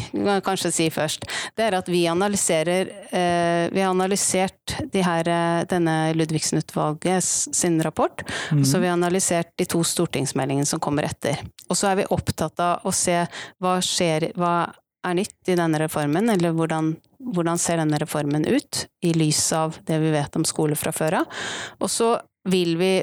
kanskje 0.46 0.72
si 0.74 0.88
først, 0.94 1.26
det 1.58 1.66
er 1.68 1.78
at 1.78 1.90
vi 1.90 2.04
analyserer 2.10 2.92
eh, 3.10 3.70
Vi 3.74 3.82
har 3.82 3.90
analysert 3.90 4.76
de 4.94 5.02
her, 5.04 5.28
eh, 5.30 5.64
denne 5.70 6.14
Ludvigsen-utvalget 6.18 7.24
sin 7.24 7.82
rapport. 7.84 8.24
Mm. 8.52 8.62
Og 8.62 8.68
så 8.68 8.78
har 8.78 8.86
vi 8.86 8.94
analysert 8.94 9.52
de 9.58 9.68
to 9.70 9.84
stortingsmeldingene 9.88 10.70
som 10.70 10.82
kommer 10.84 11.08
etter. 11.08 11.42
Og 11.70 11.80
så 11.80 11.92
er 11.92 12.02
vi 12.02 12.10
opptatt 12.14 12.60
av 12.64 12.86
å 12.86 12.94
se 12.94 13.24
hva 13.64 13.80
skjer 13.84 14.32
Hva 14.38 14.56
er 15.04 15.18
nytt 15.18 15.52
i 15.52 15.58
denne 15.60 15.80
reformen, 15.82 16.30
eller 16.32 16.54
hvordan, 16.56 16.94
hvordan 17.36 17.60
ser 17.60 17.82
denne 17.82 18.00
reformen 18.00 18.46
ut, 18.48 18.86
i 19.04 19.12
lys 19.16 19.42
av 19.56 19.80
det 19.88 20.00
vi 20.00 20.14
vet 20.14 20.38
om 20.40 20.46
skole 20.48 20.78
fra 20.80 20.94
før 20.96 21.20
av. 21.22 21.42
Og 21.84 21.92
så 21.92 22.14
vil 22.50 22.78
vi 22.80 22.94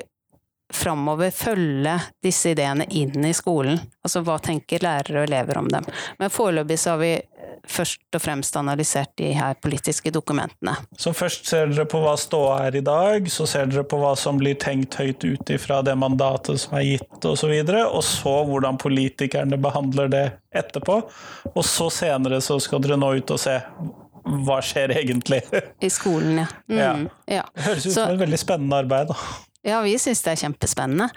framover 0.70 1.30
følge 1.34 1.96
disse 2.22 2.54
ideene 2.54 2.86
inn 2.90 3.24
i 3.26 3.34
skolen. 3.36 3.80
Altså 4.04 4.22
hva 4.26 4.38
tenker 4.42 4.82
lærere 4.84 5.22
og 5.22 5.28
elever 5.28 5.58
om 5.58 5.68
dem. 5.70 5.86
Men 6.18 6.32
foreløpig 6.32 6.78
så 6.80 6.94
har 6.94 7.02
vi 7.02 7.14
først 7.68 8.16
og 8.16 8.22
fremst 8.22 8.56
analysert 8.56 9.12
de 9.20 9.32
her 9.36 9.54
politiske 9.62 10.10
dokumentene. 10.14 10.74
Så 10.98 11.12
først 11.16 11.48
ser 11.50 11.70
dere 11.70 11.86
på 11.90 12.00
hva 12.02 12.14
ståa 12.18 12.60
er 12.66 12.78
i 12.80 12.84
dag, 12.84 13.28
så 13.30 13.46
ser 13.48 13.68
dere 13.70 13.84
på 13.88 13.98
hva 14.00 14.14
som 14.18 14.40
blir 14.40 14.58
tenkt 14.60 14.96
høyt 15.00 15.24
ut 15.24 15.52
ifra 15.52 15.80
det 15.86 15.96
mandatet 15.98 16.62
som 16.64 16.78
er 16.78 16.86
gitt 16.86 17.26
osv., 17.28 17.50
og, 17.50 17.70
så 17.70 17.86
og 17.86 18.04
så 18.06 18.36
hvordan 18.48 18.80
politikerne 18.80 19.58
behandler 19.60 20.10
det 20.12 20.26
etterpå. 20.56 21.00
Og 21.54 21.64
så 21.66 21.90
senere 21.92 22.40
så 22.44 22.58
skal 22.62 22.82
dere 22.84 22.98
nå 23.00 23.12
ut 23.20 23.34
og 23.34 23.40
se 23.40 23.58
hva 24.20 24.58
skjer 24.64 24.92
egentlig? 25.00 25.40
I 25.80 25.90
skolen, 25.92 26.42
ja. 26.42 26.90
Mm, 26.94 27.06
ja. 27.30 27.44
Det 27.54 27.64
høres 27.66 27.86
ut 27.86 27.94
som 27.94 28.12
et 28.14 28.20
veldig 28.20 28.40
spennende 28.40 28.82
arbeid, 28.84 29.12
da. 29.12 29.16
Ja, 29.66 29.80
vi 29.84 29.96
syns 30.00 30.22
det 30.24 30.32
er 30.32 30.40
kjempespennende. 30.40 31.10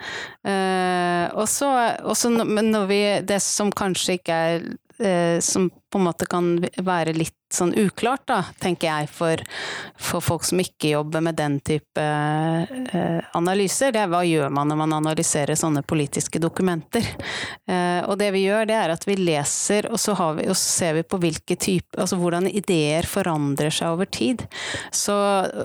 Uh, 0.44 1.26
og 1.40 1.46
så 1.48 2.32
når 2.34 2.88
vi 2.90 3.00
Det 3.24 3.40
som 3.40 3.72
kanskje 3.72 4.18
ikke 4.18 4.40
er 4.48 4.66
uh, 5.00 5.40
Som 5.40 5.70
på 5.72 6.00
en 6.00 6.04
måte 6.10 6.28
kan 6.28 6.58
være 6.84 7.16
litt 7.16 7.38
sånn 7.54 7.74
uklart, 7.78 8.26
da, 8.30 8.40
tenker 8.62 8.90
jeg, 8.90 9.10
for, 9.12 9.42
for 10.00 10.24
folk 10.24 10.46
som 10.46 10.60
ikke 10.62 10.94
jobber 10.94 11.24
med 11.24 11.38
den 11.38 11.58
type 11.64 12.04
eh, 12.04 13.20
analyser. 13.36 13.94
Det 13.94 14.02
er 14.04 14.12
hva 14.12 14.24
gjør 14.26 14.52
man 14.54 14.70
når 14.70 14.80
man 14.84 14.96
analyserer 14.98 15.58
sånne 15.58 15.84
politiske 15.86 16.40
dokumenter? 16.42 17.06
Eh, 17.70 18.02
og 18.04 18.18
det 18.20 18.30
vi 18.34 18.44
gjør, 18.46 18.66
det 18.68 18.78
er 18.78 18.94
at 18.94 19.06
vi 19.08 19.18
leser, 19.20 19.90
og 19.90 20.00
så, 20.00 20.16
vi, 20.36 20.48
og 20.50 20.56
så 20.58 20.64
ser 20.64 20.98
vi 20.98 21.06
på 21.06 21.20
hvilke 21.22 21.56
typer 21.56 22.02
Altså 22.04 22.16
hvordan 22.18 22.48
ideer 22.50 23.06
forandrer 23.08 23.72
seg 23.72 23.94
over 23.94 24.08
tid. 24.10 24.42
Så, 24.92 25.14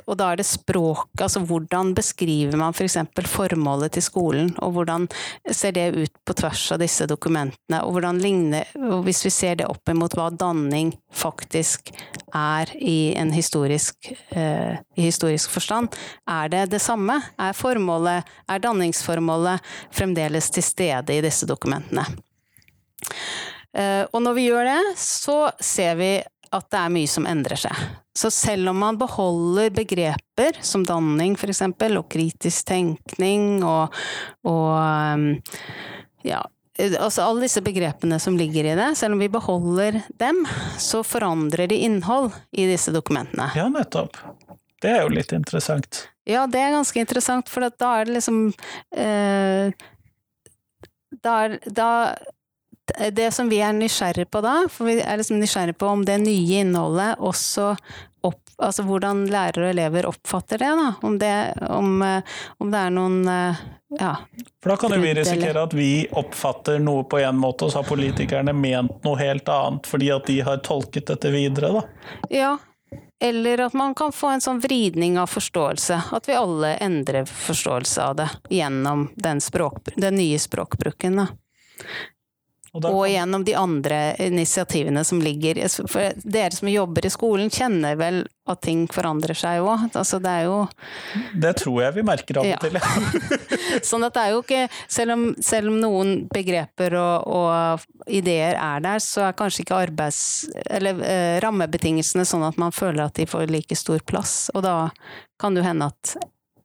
og 0.05 0.17
da 0.19 0.29
er 0.31 0.39
det 0.39 0.45
språket, 0.47 1.23
altså 1.25 1.41
hvordan 1.47 1.93
beskriver 1.97 2.59
man 2.59 2.75
f.eks. 2.75 2.97
For 3.19 3.27
formålet 3.49 3.95
til 3.95 4.05
skolen, 4.05 4.51
og 4.63 4.75
hvordan 4.75 5.07
ser 5.51 5.73
det 5.75 5.89
ut 5.97 6.13
på 6.27 6.35
tvers 6.37 6.65
av 6.75 6.81
disse 6.83 7.07
dokumentene, 7.09 7.81
og 7.83 7.97
hvordan 7.97 8.21
ligner 8.21 8.69
og 8.79 9.05
Hvis 9.05 9.23
vi 9.25 9.31
ser 9.33 9.55
det 9.59 9.67
opp 9.69 9.89
imot 9.89 10.15
hva 10.17 10.29
danning 10.33 10.91
faktisk 11.15 11.78
er 12.35 12.71
i 12.75 13.13
en 13.17 13.31
historisk, 13.33 14.11
eh, 14.29 14.79
i 14.95 15.01
historisk 15.07 15.49
forstand. 15.49 15.95
Er 16.29 16.49
det 16.49 16.69
det 16.71 16.81
samme? 16.81 17.21
Er 17.39 17.53
formålet, 17.53 18.27
er 18.47 18.59
danningsformålet 18.59 19.59
fremdeles 19.91 20.49
til 20.49 20.63
stede 20.63 21.17
i 21.17 21.21
disse 21.25 21.47
dokumentene? 21.49 22.05
Eh, 23.77 24.05
og 24.11 24.21
når 24.21 24.37
vi 24.37 24.49
gjør 24.49 24.65
det, 24.65 24.83
så 24.97 25.39
ser 25.61 25.95
vi 25.99 26.13
at 26.49 26.69
det 26.73 26.79
er 26.79 26.93
mye 26.93 27.09
som 27.09 27.27
endrer 27.29 27.59
seg. 27.61 27.81
Så 28.17 28.31
selv 28.33 28.71
om 28.71 28.79
man 28.81 28.97
beholder 28.99 29.69
begreper 29.73 30.57
som 30.65 30.83
danning 30.87 31.37
f.eks., 31.37 31.61
og 31.61 32.07
kritisk 32.09 32.65
tenkning 32.67 33.61
og, 33.63 33.93
og 34.49 34.71
eh, 34.81 35.59
ja, 36.27 36.41
altså 36.79 37.25
alle 37.25 37.43
disse 37.45 37.61
begrepene 37.65 38.19
som 38.21 38.37
ligger 38.39 38.71
i 38.71 38.75
det, 38.77 38.89
selv 38.99 39.17
om 39.17 39.23
vi 39.23 39.29
beholder 39.31 40.01
dem, 40.21 40.45
så 40.79 41.03
forandrer 41.03 41.67
de 41.71 41.81
innhold 41.87 42.31
i 42.51 42.67
disse 42.69 42.93
dokumentene. 42.95 43.49
Ja, 43.57 43.67
nettopp. 43.71 44.17
Det 44.79 44.91
er 44.95 45.03
jo 45.03 45.11
litt 45.11 45.33
interessant. 45.35 46.05
Ja, 46.29 46.45
det 46.47 46.61
er 46.61 46.75
ganske 46.77 47.01
interessant, 47.01 47.49
for 47.51 47.65
da 47.67 47.93
er 47.99 48.07
det 48.07 48.19
liksom 48.19 48.43
eh, 48.95 49.71
da, 51.23 51.35
da 51.65 51.89
Det 53.15 53.31
som 53.33 53.49
vi 53.49 53.59
er 53.65 53.73
nysgjerrig 53.75 54.29
på 54.31 54.41
da, 54.45 54.61
for 54.71 54.89
vi 54.89 54.99
er 55.01 55.19
liksom 55.19 55.41
nysgjerrig 55.41 55.75
på 55.77 55.89
om 55.89 56.05
det 56.05 56.19
nye 56.23 56.61
innholdet 56.63 57.19
også 57.19 57.73
opp, 58.25 58.41
altså 58.57 58.83
hvordan 58.87 59.25
lærere 59.31 59.67
og 59.67 59.73
elever 59.73 60.07
oppfatter 60.09 60.61
det, 60.61 60.71
da. 60.79 60.87
Om 61.07 61.19
det, 61.21 61.35
om, 61.69 62.01
eh, 62.03 62.39
om 62.59 62.71
det 62.71 62.81
er 62.85 62.95
noen 62.95 63.19
eh, 63.31 63.61
ja, 63.97 64.15
For 64.63 64.69
da 64.69 64.77
kan 64.77 64.93
jo 64.93 65.01
vi 65.01 65.13
risikere 65.17 65.63
at 65.63 65.73
vi 65.73 66.07
oppfatter 66.11 66.79
noe 66.79 67.03
på 67.09 67.19
én 67.23 67.37
måte, 67.37 67.65
og 67.65 67.73
så 67.73 67.81
har 67.81 67.89
politikerne 67.89 68.53
ment 68.53 69.03
noe 69.07 69.17
helt 69.17 69.49
annet 69.49 69.89
fordi 69.89 70.11
at 70.13 70.27
de 70.29 70.39
har 70.45 70.61
tolket 70.65 71.09
dette 71.09 71.31
videre, 71.33 71.71
da. 71.79 71.81
Ja, 72.29 72.51
eller 73.19 73.65
at 73.65 73.73
man 73.73 73.95
kan 73.95 74.13
få 74.15 74.29
en 74.35 74.41
sånn 74.41 74.61
vridning 74.63 75.17
av 75.19 75.27
forståelse. 75.27 76.01
At 76.15 76.29
vi 76.29 76.37
alle 76.37 76.75
endrer 76.77 77.25
forståelse 77.25 78.05
av 78.05 78.15
det 78.21 78.29
gjennom 78.49 79.09
den, 79.15 79.41
språk, 79.41 79.91
den 79.95 80.15
nye 80.15 80.39
språkbruken. 80.39 81.19
Da. 81.19 81.27
Og, 82.73 82.85
og, 82.85 83.05
gjennom 83.09 83.43
de 83.45 83.55
andre 83.57 83.99
initiativene 84.21 85.01
som 85.07 85.21
ligger 85.23 85.57
For 85.89 86.13
dere 86.21 86.53
som 86.53 86.69
jobber 86.69 87.07
i 87.07 87.11
skolen, 87.13 87.49
kjenner 87.49 87.97
vel 87.97 88.21
at 88.49 88.61
ting 88.65 88.83
forandrer 88.91 89.37
seg 89.37 89.63
òg? 89.63 89.87
Altså, 89.89 90.19
det 90.21 90.33
er 90.41 90.47
jo 90.47 90.57
Det 91.41 91.53
tror 91.63 91.81
jeg 91.83 91.95
vi 91.97 92.03
merker 92.05 92.41
av 92.41 92.49
og 92.49 92.65
til. 92.65 92.77
sånn 93.89 94.05
at 94.05 94.17
det 94.17 94.25
er 94.25 94.35
jo 94.35 94.43
ikke 94.43 94.63
Selv 94.85 95.15
om, 95.15 95.25
selv 95.41 95.73
om 95.73 95.79
noen 95.81 96.13
begreper 96.29 96.97
og, 96.99 97.29
og, 97.39 97.87
ideer 98.09 98.57
er 98.57 98.81
der, 98.81 99.01
så 99.03 99.27
er 99.27 99.37
kanskje 99.37 99.63
ikke 99.63 99.77
arbeids... 99.77 100.19
Eller 100.65 100.97
eh, 101.05 101.35
rammebetingelsene 101.43 102.25
sånn 102.25 102.45
at 102.47 102.57
man 102.61 102.73
føler 102.73 103.03
at 103.05 103.19
de 103.19 103.27
får 103.29 103.51
like 103.53 103.77
stor 103.77 104.01
plass. 104.07 104.49
Og 104.57 104.63
da 104.65 104.89
kan 105.39 105.53
det 105.53 105.61
jo 105.61 105.67
hende 105.67 105.89
at, 105.91 106.15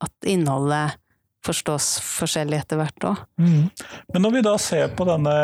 at 0.06 0.30
innholdet 0.30 0.96
forstås 1.44 1.98
forskjellig 2.04 2.62
etter 2.62 2.80
hvert 2.80 3.06
òg. 3.10 3.22
Mm. 3.40 3.68
Men 4.14 4.26
når 4.26 4.34
vi 4.36 4.42
da 4.46 4.56
ser 4.60 4.90
på 4.96 5.06
denne 5.08 5.36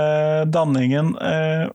danningen 0.48 1.14
eh, 1.20 1.68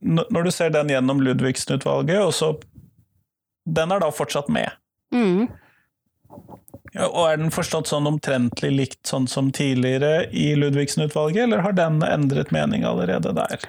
Når 0.00 0.44
du 0.46 0.50
ser 0.54 0.70
den 0.70 0.92
gjennom 0.92 1.20
Ludvigsen-utvalget, 1.26 2.20
og 2.22 2.34
så 2.34 2.52
Den 3.66 3.92
er 3.92 4.00
da 4.00 4.12
fortsatt 4.14 4.48
med? 4.48 4.70
Mm. 5.12 5.48
Og 6.98 7.24
er 7.26 7.36
den 7.36 7.50
forstått 7.52 7.90
sånn 7.90 8.08
omtrentlig 8.08 8.70
likt 8.72 9.00
sånn 9.06 9.26
som 9.28 9.50
tidligere 9.52 10.28
i 10.32 10.54
Ludvigsen-utvalget, 10.56 11.44
eller 11.44 11.64
har 11.66 11.76
den 11.76 12.00
endret 12.06 12.52
mening 12.54 12.86
allerede 12.88 13.34
der? 13.36 13.66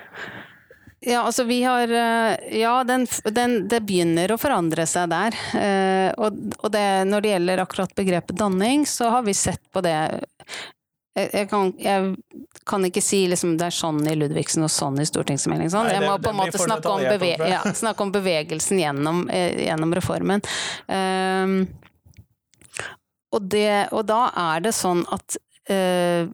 Ja, 1.01 1.21
altså 1.23 1.45
vi 1.47 1.61
har 1.63 1.87
eh, 1.87 2.57
Ja, 2.59 2.83
den, 2.83 3.05
den, 3.31 3.67
det 3.71 3.79
begynner 3.87 4.33
å 4.33 4.39
forandre 4.39 4.83
seg 4.89 5.11
der. 5.13 5.37
Eh, 5.55 6.09
og, 6.19 6.41
og 6.59 6.73
det, 6.73 6.87
når 7.07 7.23
det 7.23 7.31
gjelder 7.35 7.63
akkurat 7.63 7.95
begrepet 7.95 8.39
danning, 8.39 8.83
så 8.89 9.13
har 9.13 9.23
vi 9.27 9.37
sett 9.37 9.63
på 9.71 9.83
det 9.85 9.95
jeg 11.19 11.49
kan, 11.49 11.71
jeg 11.81 12.15
kan, 12.69 12.85
ikke 12.85 13.01
si 13.03 13.23
liksom, 13.27 13.57
det 13.59 13.69
er 13.69 13.75
sånn 13.75 13.99
i 14.07 14.13
Ludvigsen 14.15 14.63
og 14.63 14.71
sånn 14.71 15.01
i 15.01 15.07
stortingsmelding. 15.07 15.71
Sånn. 15.73 15.89
Jeg 15.91 16.05
må 16.05 16.15
på 16.21 16.31
en 16.31 16.37
måte 16.37 16.61
snakke 16.61 16.93
om, 16.93 17.03
beve 17.03 17.33
ja, 17.49 17.63
snakke 17.75 18.05
om, 18.05 18.13
bevegelsen 18.13 18.79
gjennom, 18.79 19.25
eh, 19.33 19.65
gjennom 19.65 19.95
reformen. 19.97 20.43
Um, 20.87 21.57
og, 23.33 23.41
det, 23.51 23.89
og, 23.89 24.05
da 24.09 24.21
er 24.53 24.63
det 24.69 24.73
sånn 24.77 25.03
at 25.11 25.39
uh, 25.73 26.29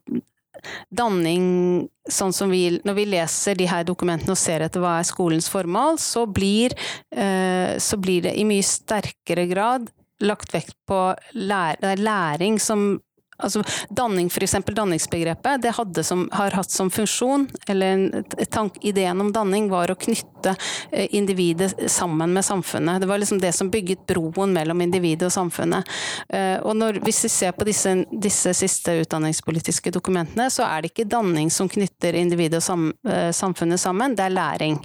danning 0.89 1.87
sånn 2.11 2.33
som 2.33 2.51
vi, 2.53 2.79
Når 2.85 2.93
vi 2.93 3.05
leser 3.09 3.57
de 3.57 3.65
her 3.69 3.85
dokumentene 3.87 4.35
og 4.35 4.39
ser 4.39 4.61
etter 4.61 4.83
hva 4.83 4.99
er 4.99 5.07
skolens 5.07 5.49
formål, 5.49 5.97
så 6.01 6.25
blir, 6.29 6.75
eh, 7.15 7.77
så 7.81 7.97
blir 7.97 8.27
det 8.27 8.35
i 8.37 8.45
mye 8.45 8.65
sterkere 8.65 9.47
grad 9.49 9.89
lagt 10.23 10.53
vekt 10.53 10.77
på 10.87 10.99
læring 11.35 12.59
som 12.61 12.99
Altså 13.37 13.63
danning, 13.89 14.27
f.eks. 14.27 14.55
danningsbegrepet, 14.65 15.61
det 15.61 16.03
som, 16.03 16.29
har 16.31 16.55
hatt 16.55 16.71
som 16.71 16.89
funksjon, 16.91 17.49
eller 17.67 18.23
tank, 18.49 18.77
ideen 18.81 19.21
om 19.21 19.33
danning, 19.35 19.67
var 19.69 19.91
å 19.91 19.97
knytte 19.99 20.53
eh, 20.91 21.09
individet 21.17 21.91
sammen 21.91 22.31
med 22.33 22.45
samfunnet. 22.45 23.01
Det 23.01 23.09
var 23.09 23.19
liksom 23.19 23.41
det 23.43 23.51
som 23.51 23.69
bygget 23.71 24.05
broen 24.07 24.55
mellom 24.55 24.81
individet 24.81 25.27
og 25.27 25.35
samfunnet. 25.35 25.83
Eh, 26.29 26.57
og 26.63 26.77
når, 26.79 27.01
hvis 27.03 27.25
vi 27.27 27.33
ser 27.33 27.55
på 27.57 27.67
disse, 27.67 27.97
disse, 28.11 28.55
siste 28.55 28.95
utdanningspolitiske 29.03 29.91
dokumentene, 29.91 30.47
så 30.53 30.63
er 30.69 30.83
det 30.83 30.93
ikke 30.93 31.09
danning 31.11 31.51
som 31.51 31.67
knytter 31.71 32.15
individet 32.15 32.63
og 32.63 32.67
sam, 32.69 32.91
eh, 33.03 33.31
samfunnet 33.35 33.83
sammen, 33.83 34.15
det 34.15 34.29
er 34.29 34.37
læring. 34.37 34.79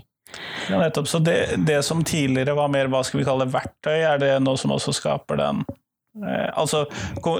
Ja, 0.68 0.78
nettopp. 0.78 1.08
Så 1.08 1.18
det, 1.18 1.54
det 1.66 1.82
som 1.86 2.02
tidligere 2.04 2.54
var 2.58 2.70
mer 2.70 2.90
hva 2.90 3.02
skal 3.06 3.22
vi 3.22 3.26
kalle 3.26 3.46
verktøy, 3.50 3.98
er 3.98 4.18
det 4.22 4.34
noe 4.42 4.58
som 4.58 4.74
også 4.74 4.94
skaper 4.94 5.38
den 5.38 5.62
altså, 6.52 6.84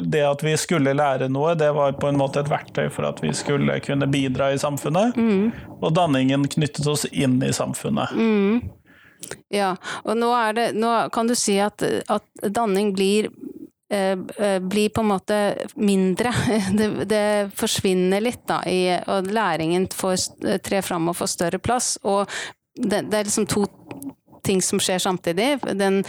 det 0.03 0.23
at 0.25 0.43
vi 0.45 0.57
skulle 0.61 0.95
lære 0.95 1.29
noe, 1.33 1.55
det 1.59 1.71
var 1.75 1.97
på 2.01 2.11
en 2.11 2.19
måte 2.21 2.43
et 2.43 2.51
verktøy 2.51 2.89
for 2.93 3.09
at 3.09 3.23
vi 3.23 3.33
skulle 3.37 3.81
kunne 3.85 4.09
bidra 4.11 4.53
i 4.55 4.61
samfunnet. 4.61 5.17
Mm. 5.17 5.51
Og 5.81 5.95
danningen 5.97 6.47
knyttet 6.49 6.87
oss 6.87 7.07
inn 7.11 7.41
i 7.43 7.53
samfunnet. 7.53 8.15
Mm. 8.15 8.61
Ja, 9.53 9.75
og 10.05 10.17
nå, 10.17 10.31
det, 10.57 10.71
nå, 10.79 10.93
kan 11.13 11.29
du 11.29 11.37
si 11.37 11.59
at, 11.61 11.83
at 11.83 12.47
danning 12.55 12.95
blir 12.97 13.29
eh, 13.93 14.17
eh, 14.17 14.57
blir 14.63 14.95
på 14.95 15.05
en 15.05 15.11
måte 15.11 15.41
mindre. 15.75 16.33
Det, 16.79 16.89
det 17.11 17.27
forsvinner 17.59 18.23
litt, 18.25 18.47
da, 18.49 18.63
i, 18.65 18.97
og 19.11 19.29
læringen 19.29 19.89
får 19.93 20.31
trer 20.65 20.87
fram 20.87 21.11
og 21.11 21.19
får 21.21 21.35
større 21.35 21.61
plass. 21.61 21.97
Og 22.03 22.25
det, 22.81 23.05
det 23.11 23.19
er 23.19 23.29
liksom 23.29 23.49
to 23.51 23.67
ting 24.43 24.63
som 24.63 24.81
skjer 24.83 24.99
samtidig. 25.03 25.49
Den 25.79 26.03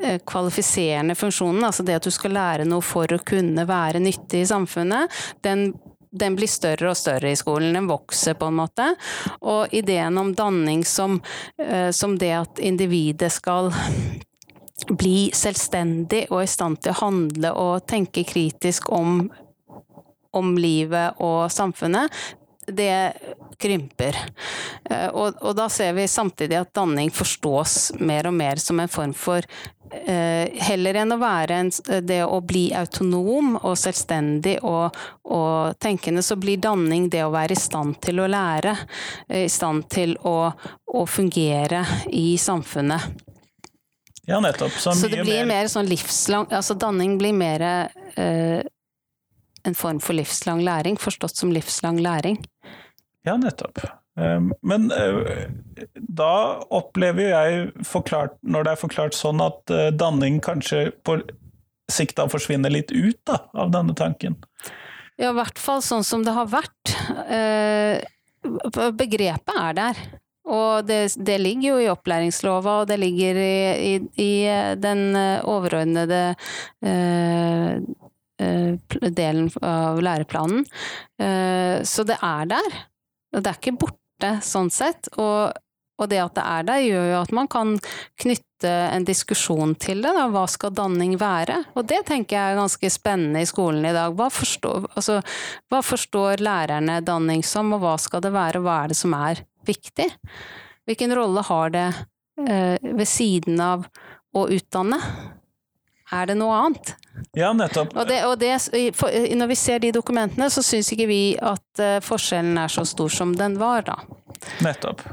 eh, 0.00 0.20
kvalifiserende 0.26 1.16
funksjonen, 1.18 1.64
altså 1.64 1.86
det 1.86 2.00
at 2.00 2.08
du 2.08 2.12
skal 2.14 2.36
lære 2.36 2.68
noe 2.68 2.84
for 2.84 3.10
å 3.12 3.22
kunne 3.26 3.66
være 3.68 4.02
nyttig 4.02 4.44
i 4.44 4.50
samfunnet, 4.52 5.22
den 5.46 5.72
den 6.12 6.34
blir 6.36 6.50
større 6.50 6.90
og 6.90 6.96
større 7.00 7.30
i 7.32 7.36
skolen, 7.40 7.72
den 7.72 7.86
vokser 7.88 8.34
på 8.36 8.50
en 8.50 8.58
måte. 8.58 8.90
Og 9.48 9.72
ideen 9.72 10.18
om 10.20 10.34
danning 10.36 10.82
som, 10.84 11.22
eh, 11.56 11.88
som 11.90 12.18
det 12.20 12.32
at 12.36 12.60
individet 12.60 13.32
skal 13.32 13.72
bli 14.90 15.30
selvstendig 15.32 16.26
og 16.30 16.42
i 16.42 16.50
stand 16.50 16.82
til 16.82 16.92
å 16.92 17.00
handle 17.00 17.54
og 17.56 17.86
tenke 17.88 18.26
kritisk 18.28 18.92
om 18.92 19.30
om 20.32 20.54
livet 20.56 21.18
og 21.20 21.50
samfunnet, 21.52 22.12
det 22.66 23.12
krymper. 23.58 24.16
Eh, 24.90 25.08
og, 25.08 25.34
og, 25.40 25.54
da 25.56 25.68
ser 25.70 25.92
vi 25.96 26.08
samtidig 26.08 26.58
at 26.60 26.74
danning 26.74 27.10
forstås 27.14 27.92
mer 28.00 28.28
og 28.30 28.36
mer 28.38 28.60
som 28.62 28.80
en 28.80 28.90
form 28.90 29.14
for 29.16 29.46
eh, 29.90 30.50
Heller 30.66 31.00
enn 31.02 31.14
å 31.14 31.20
være 31.20 31.58
en, 31.62 31.72
det 32.06 32.22
å 32.24 32.40
bli 32.46 32.68
autonom 32.76 33.56
og 33.60 33.74
selvstendig 33.78 34.58
og, 34.62 34.94
og, 35.26 35.74
tenkende, 35.82 36.22
så 36.22 36.38
blir 36.40 36.62
danning 36.62 37.10
det 37.12 37.24
å 37.26 37.32
være 37.34 37.56
i 37.56 37.62
stand 37.62 37.98
til 38.04 38.22
å 38.22 38.30
lære. 38.30 38.76
I 39.28 39.48
stand 39.50 39.88
til 39.92 40.16
å, 40.22 40.52
å 40.86 41.04
fungere 41.06 41.84
i 42.14 42.32
samfunnet. 42.38 43.28
Ja, 44.26 44.38
nettopp. 44.40 44.70
Så, 44.78 44.94
så 44.94 45.08
det 45.10 45.24
blir 45.24 45.42
mer, 45.42 45.48
mer 45.50 45.68
sånn 45.70 45.88
livslang 45.90 46.46
Altså 46.54 46.76
danning 46.78 47.16
blir 47.18 47.34
mer 47.34 47.64
eh, 47.66 48.62
en 49.68 49.74
form 49.78 50.00
for 50.02 50.16
livslang 50.16 50.62
læring, 50.64 50.98
forstått 51.00 51.36
som 51.36 51.52
livslang 51.54 52.00
læring. 52.02 52.40
Ja, 53.26 53.36
nettopp. 53.36 53.84
Ehm, 54.20 54.52
men 54.62 54.90
eh, 54.92 55.48
da 55.94 56.62
opplever 56.70 57.30
jeg, 57.30 57.68
forklart, 57.86 58.36
når 58.42 58.66
det 58.66 58.74
er 58.74 58.82
forklart 58.82 59.16
sånn, 59.16 59.40
at 59.44 59.72
eh, 59.72 59.90
danning 59.94 60.40
kanskje 60.44 60.90
på 61.06 61.20
sikt 61.92 62.18
da 62.20 62.28
forsvinner 62.30 62.72
litt 62.72 62.92
ut 62.92 63.18
da, 63.28 63.42
av 63.56 63.72
denne 63.74 63.96
tanken? 63.96 64.36
Ja, 65.20 65.30
i 65.30 65.36
hvert 65.36 65.60
fall 65.60 65.82
sånn 65.84 66.04
som 66.06 66.24
det 66.26 66.34
har 66.36 66.50
vært. 66.50 66.96
Eh, 67.28 68.02
begrepet 68.98 69.54
er 69.54 69.78
der. 69.78 70.04
Og 70.52 70.88
det, 70.88 71.14
det, 71.22 71.36
ligger 71.38 71.76
jo 71.76 71.82
i 71.84 71.90
opplæringslova, 71.92 72.80
og 72.82 72.88
det 72.90 72.96
ligger 72.98 73.38
i, 73.38 73.52
i, 73.86 73.92
i 74.18 74.32
den 74.82 75.14
overordnede 75.46 76.24
eh, 76.82 77.78
delen 78.38 79.50
av 79.62 80.00
læreplanen. 80.02 80.64
Eh, 81.20 81.82
så 81.84 82.04
det 82.06 82.18
er 82.22 82.48
der. 82.54 82.78
Det 83.32 83.46
er 83.46 83.58
ikke 83.58 83.78
borte 83.84 84.32
sånn 84.44 84.70
sett. 84.72 85.10
Og, 85.16 85.52
og, 85.98 86.08
det 86.10 86.20
at 86.22 86.34
det 86.36 86.46
er 86.46 86.66
der, 86.68 86.86
gjør 86.86 87.10
jo 87.10 87.20
at 87.20 87.34
man 87.36 87.50
kan 87.50 87.76
knytte 88.20 88.72
en 88.92 89.06
diskusjon 89.08 89.74
til 89.80 90.02
det. 90.04 90.14
Da. 90.16 90.28
Hva 90.32 90.46
skal 90.50 90.74
danning 90.76 91.16
være? 91.20 91.62
Og 91.76 91.86
det 91.90 92.02
tenker 92.08 92.38
jeg 92.38 92.54
er 92.54 92.60
ganske 92.60 92.92
spennende 92.92 93.44
i 93.44 93.48
skolen 93.48 93.86
i 93.88 93.94
dag. 93.96 94.16
Hva 94.18 94.30
forstår, 94.32 94.88
altså, 94.96 95.20
hva 95.72 95.82
forstår 95.86 96.42
lærerne 96.44 97.00
danning 97.06 97.44
som, 97.46 97.72
og 97.76 97.84
hva 97.84 97.96
skal 98.00 98.24
det 98.24 98.34
være, 98.34 98.60
og 98.60 98.68
hva 98.68 98.82
er 98.82 98.92
det 98.92 98.98
som 99.00 99.16
er 99.18 99.44
viktig? 99.68 100.08
Hvilken 100.88 101.14
rolle 101.14 101.44
har 101.46 101.70
det 101.74 101.86
eh, 102.42 102.74
ved 102.82 103.06
siden 103.06 103.60
av 103.62 103.86
å 104.34 104.48
utdanne? 104.50 104.98
Er 106.12 106.28
det 106.28 106.36
noe 106.36 106.56
annet? 106.56 106.94
Ja, 107.36 107.52
nettopp. 107.56 107.94
Og, 107.96 108.08
det, 108.08 108.18
og 108.28 108.36
det, 108.40 108.52
når 109.36 109.50
vi 109.52 109.56
ser 109.56 109.80
de 109.80 109.92
dokumentene, 109.94 110.48
så 110.52 110.64
syns 110.64 110.90
ikke 110.92 111.08
vi 111.08 111.22
at 111.40 111.80
uh, 111.80 111.98
forskjellen 112.04 112.58
er 112.60 112.72
så 112.72 112.84
stor 112.88 113.12
som 113.12 113.32
den 113.36 113.56
var, 113.60 113.86
da. 113.88 113.96
Nettopp. 114.64 115.04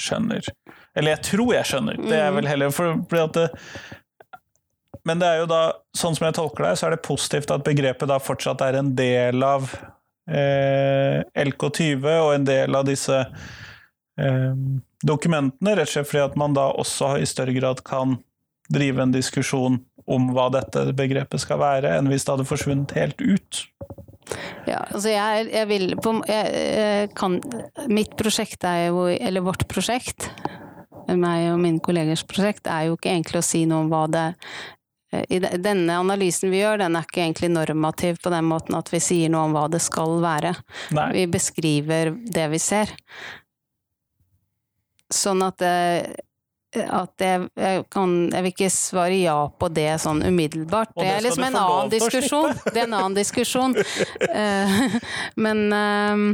Skjønner. 0.00 0.46
Eller 0.94 1.16
jeg 1.16 1.24
tror 1.28 1.52
jeg 1.56 1.68
skjønner. 1.68 1.98
Det 2.00 2.16
er 2.16 2.32
vel 2.34 2.46
mm. 2.46 2.50
heller 2.52 2.74
for, 2.74 2.96
for 3.10 3.34
det, 3.34 3.48
Men 5.04 5.20
det 5.20 5.28
er 5.28 5.42
jo 5.42 5.50
da, 5.50 5.62
sånn 5.96 6.16
som 6.16 6.28
jeg 6.28 6.38
tolker 6.38 6.68
det, 6.68 6.74
så 6.80 6.88
er 6.88 6.96
det 6.96 7.04
positivt 7.06 7.52
at 7.54 7.66
begrepet 7.66 8.10
da 8.10 8.20
fortsatt 8.22 8.64
er 8.64 8.80
en 8.80 8.94
del 8.96 9.44
av 9.44 9.68
eh, 10.30 11.20
LK20 11.44 12.08
og 12.14 12.30
en 12.34 12.46
del 12.48 12.78
av 12.78 12.86
disse 12.88 13.18
eh, 13.20 14.54
dokumentene, 15.04 15.74
rett 15.76 15.90
og 15.90 15.96
slett 15.96 16.10
fordi 16.10 16.24
at 16.24 16.38
man 16.40 16.56
da 16.56 16.70
også 16.72 17.16
i 17.20 17.28
større 17.28 17.56
grad 17.58 17.82
kan 17.86 18.16
drive 18.72 19.02
en 19.02 19.12
diskusjon 19.14 19.78
om 20.04 20.26
hva 20.36 20.48
dette 20.52 20.86
begrepet 20.96 21.42
skal 21.42 21.60
være, 21.60 21.96
enn 21.98 22.10
hvis 22.12 22.26
det 22.26 22.34
hadde 22.34 22.48
forsvunnet 22.48 22.94
helt 22.96 23.20
ut. 23.24 23.64
Ja, 24.64 24.80
altså 24.88 25.12
jeg, 25.12 25.48
jeg 25.52 25.68
vil 25.68 25.90
på, 26.00 26.14
jeg, 26.28 27.10
kan, 27.16 27.36
Mitt 27.92 28.14
prosjekt 28.16 28.64
er 28.68 28.88
jo, 28.88 29.06
eller 29.12 29.44
vårt 29.44 29.66
prosjekt, 29.68 30.30
meg 31.04 31.50
og 31.52 31.60
mine 31.60 31.82
kollegers 31.84 32.24
prosjekt, 32.28 32.68
er 32.70 32.88
jo 32.88 32.96
ikke 32.96 33.12
egentlig 33.12 33.42
å 33.42 33.44
si 33.44 33.64
noe 33.68 33.84
om 33.84 33.92
hva 33.92 34.06
det 34.12 34.26
i 35.30 35.38
denne 35.38 35.94
analysen 36.00 36.50
vi 36.50 36.58
gjør, 36.58 36.80
den 36.82 36.96
er 36.98 37.06
ikke 37.06 37.22
egentlig 37.22 37.50
normativ 37.52 38.18
på 38.24 38.32
den 38.34 38.48
måten 38.50 38.74
at 38.74 38.90
vi 38.90 39.00
sier 39.02 39.30
noe 39.30 39.46
om 39.48 39.54
hva 39.54 39.68
det 39.70 39.78
skal 39.84 40.18
være. 40.24 40.54
Nei. 40.96 41.08
Vi 41.14 41.26
beskriver 41.30 42.10
det 42.34 42.48
vi 42.50 42.58
ser. 42.62 42.90
Sånn 45.14 45.44
at 45.46 45.60
det, 45.62 46.24
at 46.82 47.22
jeg, 47.22 47.48
jeg, 47.60 47.84
kan 47.92 48.14
Jeg 48.32 48.46
vil 48.46 48.52
ikke 48.54 48.70
svare 48.72 49.18
ja 49.18 49.36
på 49.48 49.68
det 49.74 49.90
sånn 50.02 50.22
umiddelbart. 50.26 50.94
Det, 50.96 51.06
er 51.06 51.22
liksom 51.24 51.46
en 51.50 51.60
annen 51.60 51.92
diskusjon. 51.92 52.56
Det 52.70 52.80
er 52.80 52.88
en 52.88 52.98
annen 53.00 53.18
diskusjon. 53.18 53.76
uh, 53.76 54.98
men 55.44 55.64
uh, 55.72 56.26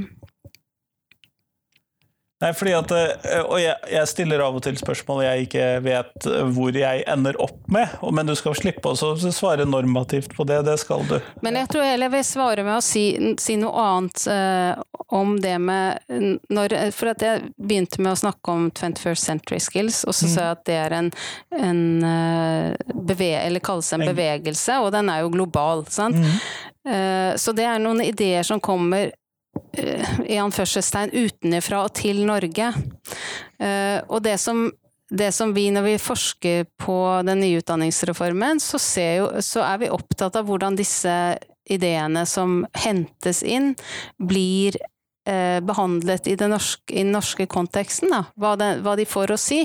Nei, 2.41 2.55
fordi 2.57 2.73
at, 2.73 2.93
eh, 2.97 3.43
Og 3.45 3.59
jeg, 3.61 3.77
jeg, 3.93 4.09
stiller 4.09 4.41
av 4.41 4.55
og 4.57 4.63
til 4.65 4.79
spørsmål 4.81 5.25
jeg 5.27 5.49
ikke 5.49 5.65
vet 5.85 6.29
hvor 6.55 6.77
jeg 6.77 7.03
ender 7.13 7.37
opp 7.43 7.59
med, 7.69 7.99
men 8.17 8.31
du 8.31 8.33
skal 8.39 8.57
slippe 8.57 8.95
å 8.95 9.13
svare 9.21 9.67
normativt 9.69 10.33
på 10.37 10.47
det. 10.49 10.63
Det 10.65 10.79
skal 10.81 11.05
du. 11.11 11.19
Men 11.45 11.61
jeg 11.61 11.69
tror 11.75 11.85
heller 11.85 12.09
jeg 12.09 12.15
vil 12.17 12.25
svare 12.31 12.65
med 12.65 12.79
å 12.79 12.85
si, 12.85 13.05
si 13.41 13.59
noe 13.61 13.85
annet 13.85 14.25
uh, 14.33 14.81
om 15.11 15.35
det 15.43 15.57
med 15.59 15.99
når, 16.55 16.75
For 16.95 17.11
at 17.13 17.23
jeg 17.25 17.51
begynte 17.59 17.99
med 18.03 18.13
å 18.15 18.21
snakke 18.21 18.53
om 18.53 18.69
21st 18.71 19.31
century 19.31 19.61
skills, 19.63 20.03
og 20.07 20.15
så 20.15 20.29
mm. 20.29 20.33
sa 20.33 20.45
jeg 20.45 20.57
at 20.57 20.67
det 20.69 20.77
er 20.81 20.97
en, 20.97 21.13
en 21.59 21.81
uh, 22.05 22.99
beve, 23.09 23.33
eller 23.41 23.65
kalles 23.65 23.91
en 23.97 24.07
bevegelse, 24.07 24.79
og 24.79 24.93
den 24.95 25.11
er 25.11 25.25
jo 25.25 25.33
global. 25.35 25.87
sant? 25.91 26.19
Mm. 26.19 26.37
Uh, 26.87 27.33
så 27.41 27.55
det 27.57 27.67
er 27.67 27.83
noen 27.83 28.05
ideer 28.07 28.47
som 28.47 28.63
kommer 28.63 29.11
i 30.27 30.39
anførselstegn 30.39 31.13
utenfra 31.15 31.85
og 31.87 31.95
til 31.99 32.23
Norge. 32.27 32.73
Eh, 33.61 33.99
og 34.09 34.23
det 34.25 34.37
som, 34.43 34.69
det 35.11 35.31
som, 35.35 35.55
vi, 35.55 35.69
når 35.75 35.87
vi 35.87 35.97
forsker 36.03 36.67
på 36.81 36.99
den 37.27 37.43
nye 37.45 37.61
utdanningsreformen, 37.63 38.61
så, 38.63 38.81
jo, 39.01 39.31
så 39.45 39.65
er 39.67 39.85
vi 39.85 39.93
opptatt 39.93 40.39
av 40.39 40.49
hvordan 40.49 40.79
disse 40.79 41.15
ideene 41.71 42.25
som 42.27 42.65
hentes 42.83 43.45
inn, 43.47 43.75
blir 44.19 44.79
eh, 45.31 45.59
behandlet 45.65 46.27
i, 46.27 46.37
norske, 46.51 46.93
i, 46.93 47.03
den 47.05 47.15
norske 47.15 47.47
konteksten. 47.51 48.13
Da. 48.13 48.25
Hva, 48.35 48.55
det, 48.61 48.71
hva, 48.85 48.97
de 48.99 49.09
får 49.09 49.35
å 49.35 49.41
si. 49.41 49.63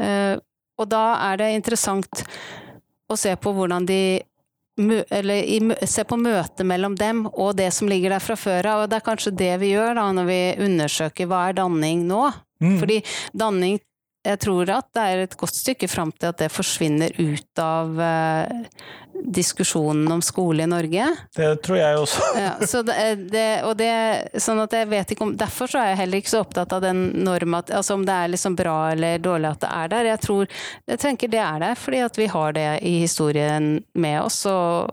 Eh, 0.00 0.34
og 0.80 0.88
da 0.88 1.04
er 1.30 1.40
det 1.40 1.54
interessant 1.58 2.24
å 3.10 3.16
se 3.18 3.34
på 3.36 3.52
hvordan 3.56 3.88
de 3.88 4.02
eller 4.80 5.86
se 5.86 6.04
på 6.08 6.16
møtet 6.16 6.64
mellom 6.64 6.94
dem 6.96 7.26
og 7.28 7.56
det 7.58 7.68
som 7.76 7.88
ligger 7.90 8.14
der 8.14 8.22
fra 8.24 8.36
før 8.38 8.68
av. 8.70 8.84
Og 8.84 8.88
det 8.88 9.00
er 9.00 9.04
kanskje 9.04 9.34
det 9.36 9.50
vi 9.60 9.74
gjør 9.74 9.98
da 9.98 10.06
når 10.16 10.28
vi 10.30 10.40
undersøker 10.64 11.28
hva 11.28 11.42
er 11.48 11.58
danning 11.58 12.06
nå. 12.08 12.22
Mm. 12.64 12.78
Fordi 12.80 13.00
danning 13.36 13.80
jeg 14.26 14.40
tror 14.42 14.70
at 14.74 14.88
det 14.96 15.02
er 15.02 15.22
et 15.24 15.36
godt 15.40 15.56
stykke 15.56 15.88
fram 15.88 16.10
til 16.12 16.28
at 16.28 16.40
det 16.42 16.50
forsvinner 16.52 17.14
ut 17.16 17.62
av 17.62 18.00
eh, 18.04 18.66
diskusjonen 19.20 20.12
om 20.12 20.22
skole 20.24 20.64
i 20.64 20.68
Norge. 20.68 21.06
Det 21.36 21.48
tror 21.64 21.78
jeg 21.80 21.98
også. 22.02 22.28
ja, 22.44 22.52
så 22.68 22.82
det, 22.86 22.96
det, 23.32 23.48
og 23.68 23.76
det, 23.80 23.90
sånn 24.40 24.60
at 24.60 24.76
jeg 24.76 24.88
vet 24.90 25.12
ikke 25.14 25.26
om, 25.26 25.34
derfor 25.40 25.72
så 25.72 25.82
er 25.82 25.92
jeg 25.92 26.02
heller 26.02 26.22
ikke 26.22 26.34
så 26.34 26.42
opptatt 26.44 26.72
av 26.76 26.84
den 26.84 27.04
norma, 27.24 27.62
altså 27.64 27.96
om 27.96 28.06
det 28.08 28.16
er 28.16 28.32
liksom 28.34 28.56
bra 28.60 28.78
eller 28.94 29.20
dårlig 29.24 29.52
at 29.54 29.62
det 29.64 29.74
er 29.82 29.92
der. 29.94 30.10
Jeg 30.12 30.24
tror, 30.26 30.56
jeg 30.92 31.04
tenker 31.04 31.32
det 31.32 31.44
er 31.44 31.62
der 31.64 31.78
fordi 31.80 32.02
at 32.04 32.20
vi 32.20 32.30
har 32.32 32.56
det 32.56 32.70
i 32.86 32.96
historien 33.04 33.78
med 33.94 34.18
oss. 34.24 34.42
og 34.50 34.90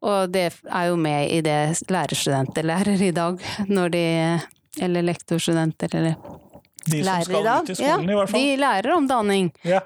og 0.00 0.30
det 0.32 0.46
er 0.64 0.84
jo 0.88 0.94
med 0.96 1.28
i 1.28 1.42
det 1.44 1.90
lærerstudenter 1.92 2.64
lærer 2.64 3.02
i 3.04 3.10
dag, 3.12 3.42
når 3.68 3.92
de 3.92 4.06
Eller 4.80 5.02
lektorstudenter, 5.02 5.90
eller 5.98 6.14
de 6.86 7.02
som 7.04 7.22
skal 7.24 7.46
ut 7.46 7.70
i 7.70 7.76
skolen, 7.76 8.08
ja, 8.08 8.14
i 8.14 8.16
hvert 8.18 8.30
fall. 8.30 8.40
De 8.40 8.56
lærer 8.60 8.94
om 8.94 9.06
danning. 9.10 9.52
Ja. 9.66 9.82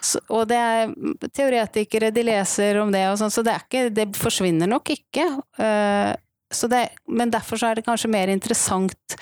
Så, 0.00 0.22
og 0.28 0.46
det 0.50 0.58
er 0.58 0.94
teoretikere, 1.34 2.12
de 2.14 2.24
leser 2.26 2.80
om 2.82 2.92
det 2.94 3.04
og 3.10 3.18
sånn, 3.20 3.34
så 3.34 3.44
det, 3.46 3.58
ikke, 3.64 3.88
det, 3.94 4.08
forsvinner 4.18 4.70
nok 4.70 4.92
ikke. 4.94 5.28
Uh, 5.60 6.14
det, 6.70 6.82
men 7.06 7.32
derfor 7.32 7.60
er 7.66 7.76
det 7.76 7.84
kanskje 7.86 8.10
mer 8.12 8.30
interessant 8.32 9.18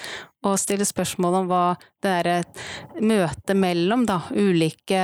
å 0.46 0.54
stille 0.60 0.86
spørsmål 0.86 1.40
om 1.40 1.48
hva 1.50 1.64
det 2.04 2.12
er 2.20 2.28
et 2.36 2.60
møte 3.02 3.56
mellom 3.58 4.04
da, 4.06 4.20
ulike 4.30 5.00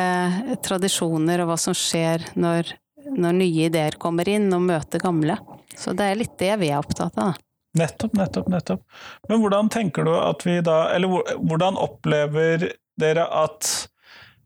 tradisjoner, 0.62 1.42
og 1.42 1.51
hva 1.51 1.59
som 1.59 1.75
skjer 1.75 2.29
når, 2.38 2.77
når 3.11 3.38
nye 3.40 3.66
ideer 3.66 3.98
kommer 3.98 4.29
inn 4.31 4.53
og 4.55 4.62
møter 4.68 5.03
gamle. 5.03 5.40
Så 5.75 5.96
det 5.98 6.12
er 6.12 6.20
litt 6.20 6.38
det 6.38 6.55
vi 6.62 6.70
er 6.70 6.83
opptatt 6.83 7.18
av. 7.18 7.40
Nettopp, 7.78 8.12
nettopp, 8.18 8.50
nettopp. 8.52 8.82
Men 9.28 9.40
hvordan 9.40 9.70
tenker 9.72 10.04
du 10.04 10.12
at 10.12 10.44
vi 10.44 10.58
da 10.61 10.90
Eller 10.92 11.08
hvordan 11.40 11.78
opplever 11.80 12.68
dere 13.00 13.24
at 13.32 13.68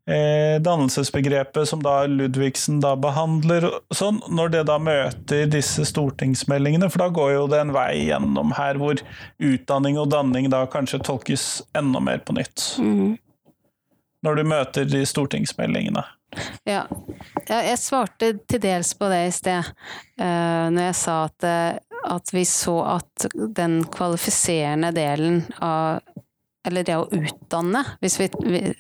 eh, 0.06 0.62
dannelsesbegrepet 0.62 1.68
som 1.68 1.82
da 1.82 2.04
Ludvigsen 2.06 2.78
da 2.80 2.94
behandler, 2.96 3.68
sånn, 3.94 4.20
når 4.30 4.54
det 4.54 4.62
da 4.70 4.78
møter 4.78 5.50
disse 5.50 5.86
stortingsmeldingene, 5.90 6.88
for 6.92 7.02
da 7.02 7.10
går 7.18 7.32
jo 7.34 7.46
det 7.50 7.62
en 7.64 7.74
vei 7.74 8.06
gjennom 8.06 8.54
her 8.56 8.78
hvor 8.80 9.02
utdanning 9.42 9.98
og 10.00 10.10
danning 10.14 10.50
da 10.52 10.64
kanskje 10.70 11.02
tolkes 11.06 11.48
enda 11.76 12.02
mer 12.02 12.22
på 12.22 12.38
nytt. 12.38 12.68
Mm. 12.78 13.16
Når 14.26 14.38
du 14.38 14.46
møter 14.48 14.86
de 14.88 15.02
stortingsmeldingene. 15.06 16.06
Ja, 16.66 16.82
jeg 17.48 17.78
svarte 17.80 18.32
til 18.50 18.60
dels 18.60 18.90
på 18.98 19.08
det 19.08 19.20
i 19.28 19.34
sted, 19.34 19.68
uh, 20.20 20.66
når 20.74 20.88
jeg 20.88 20.96
sa 20.98 21.14
at 21.28 21.46
uh, 21.46 21.78
at 22.06 22.32
vi 22.34 22.44
så 22.48 22.76
at 22.96 23.26
den 23.34 23.80
kvalifiserende 23.92 24.92
delen 24.96 25.42
av 25.58 26.00
eller 26.66 26.82
det 26.84 26.96
å 26.98 27.06
utdanne, 27.14 27.84
hvis 28.02 28.16
vi, 28.18 28.26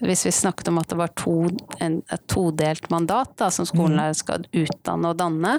hvis 0.00 0.24
vi, 0.26 0.32
snakket 0.34 0.72
om 0.72 0.80
at 0.80 0.90
det 0.90 0.98
var 0.98 1.12
to, 1.14 1.36
en, 1.78 2.00
et 2.10 2.24
todelt 2.26 2.88
mandat, 2.90 3.36
da, 3.38 3.46
som 3.54 3.66
skolen 3.68 4.00
mm. 4.00 4.16
skal 4.18 4.46
utdanne 4.50 5.12
og 5.12 5.20
danne. 5.20 5.52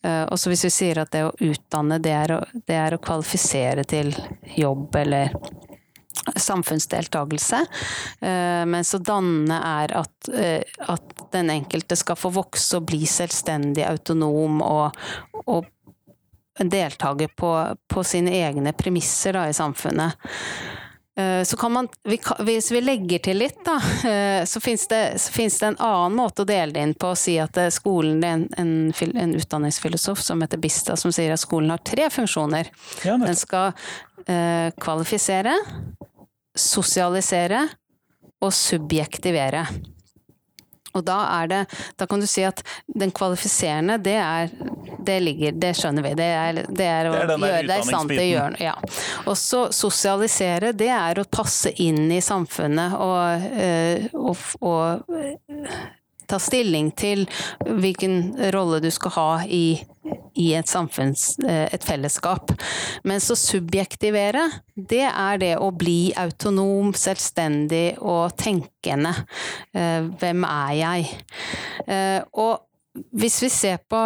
Uh, 0.00 0.24
og 0.30 0.40
så 0.40 0.48
hvis 0.48 0.64
vi 0.64 0.72
sier 0.72 1.02
at 1.02 1.12
det 1.12 1.26
å 1.26 1.34
utdanne, 1.44 2.00
det 2.00 2.14
er 2.16 2.34
å, 2.38 2.40
det 2.64 2.78
er 2.86 2.96
å 2.96 3.02
kvalifisere 3.04 3.84
til 3.88 4.14
jobb 4.56 4.96
eller 4.96 5.36
samfunnsdeltakelse. 6.40 7.60
Uh, 8.24 8.64
mens 8.72 8.96
å 8.96 9.04
danne 9.04 9.60
er 9.84 9.98
at, 10.00 10.32
uh, 10.32 10.84
at, 10.88 11.14
den 11.28 11.50
enkelte 11.52 11.92
skal 12.00 12.16
få 12.16 12.30
vokse 12.32 12.78
og 12.78 12.86
bli 12.88 13.02
selvstendig, 13.04 13.82
autonom 13.84 14.62
og, 14.64 14.96
og 15.44 15.66
deltaker 16.66 17.30
på, 17.38 17.52
på 17.86 18.04
sine 18.04 18.34
egne 18.34 18.74
premisser 18.74 19.38
da, 19.38 19.46
i 19.48 19.54
samfunnet. 19.54 20.18
Eh, 21.18 21.42
så 21.44 21.56
kan 21.56 21.72
man, 21.72 21.88
hvis 22.38 22.70
vi 22.72 22.80
legger 22.80 23.18
til 23.18 23.40
litt, 23.42 23.58
da, 23.66 23.76
eh, 24.08 24.44
så 24.46 24.60
fins 24.62 24.86
det, 24.90 25.00
det, 25.34 25.66
en 25.66 25.78
annen 25.78 26.14
måte 26.18 26.44
å 26.44 26.48
dele 26.48 26.74
det 26.76 26.84
inn 26.86 26.94
på. 26.94 27.10
Å 27.10 27.18
si 27.18 27.34
at 27.42 27.58
eh, 27.58 27.72
skolen 27.74 28.20
det 28.22 28.30
er 28.30 28.38
en, 28.38 28.46
en, 28.62 29.16
en 29.24 29.34
utdanningsfilosof 29.40 30.22
som 30.22 30.44
heter 30.44 30.62
Bista, 30.62 30.96
som 30.96 31.14
sier 31.14 31.34
at 31.34 31.42
skolen 31.42 31.74
har 31.74 31.82
tre 31.82 32.06
funksjoner. 32.14 32.70
Ja, 33.02 33.18
Den 33.18 33.38
skal 33.38 33.72
eh, 34.26 34.70
kvalifisere, 34.78 35.56
sosialisere 36.54 37.66
og 38.38 38.54
subjektivere. 38.54 39.66
Og 40.98 41.04
da 41.06 41.18
er 41.40 41.50
det 41.50 41.60
Da 41.98 42.06
kan 42.10 42.20
du 42.20 42.26
si 42.28 42.44
at 42.46 42.62
den 42.86 43.12
kvalifiserende, 43.14 43.98
det 44.02 44.16
er 44.20 44.50
Det 45.04 45.18
ligger 45.22 45.58
Det 45.58 45.74
skjønner 45.78 46.04
vi. 46.04 46.14
Det 46.18 46.30
er, 46.40 46.62
det 46.68 46.88
er 46.88 47.10
å 47.10 47.14
det 47.14 47.36
er 47.36 47.44
gjøre 47.44 47.66
deg 47.68 47.84
i 47.84 47.88
stand 47.88 48.12
til 48.12 48.22
å 48.22 48.28
gjøre. 48.28 48.62
Ja. 48.62 48.74
Og 49.26 49.36
så 49.38 49.62
sosialisere, 49.74 50.72
det 50.76 50.90
er 50.92 51.20
å 51.22 51.26
passe 51.30 51.72
inn 51.82 52.10
i 52.12 52.20
samfunnet 52.24 52.96
og, 52.98 53.46
øh, 53.64 54.08
og, 54.18 54.42
og 54.60 55.64
ta 56.28 56.38
stilling 56.42 56.90
til 56.98 57.24
hvilken 57.64 58.36
rolle 58.54 58.82
du 58.84 58.90
skal 58.92 59.14
ha 59.16 59.28
i, 59.44 59.78
i 60.36 60.52
et 60.58 60.68
samfunns, 60.68 61.38
eh, 61.46 61.68
et 61.72 61.84
fellesskap. 61.84 62.52
Mens 63.04 63.30
å 63.30 63.36
subjektivere, 63.38 64.44
det 64.76 65.06
er 65.08 65.38
det 65.38 65.54
å 65.58 65.70
bli 65.70 66.12
autonom, 66.16 66.92
selvstendig 66.94 67.98
og 68.00 68.36
tenkende. 68.36 69.14
Eh, 69.74 70.08
hvem 70.20 70.44
er 70.44 70.72
jeg? 70.78 71.10
Eh, 71.86 72.20
og 72.34 72.60
hvis 73.14 73.42
vi 73.42 73.48
ser 73.48 73.78
på 73.88 74.00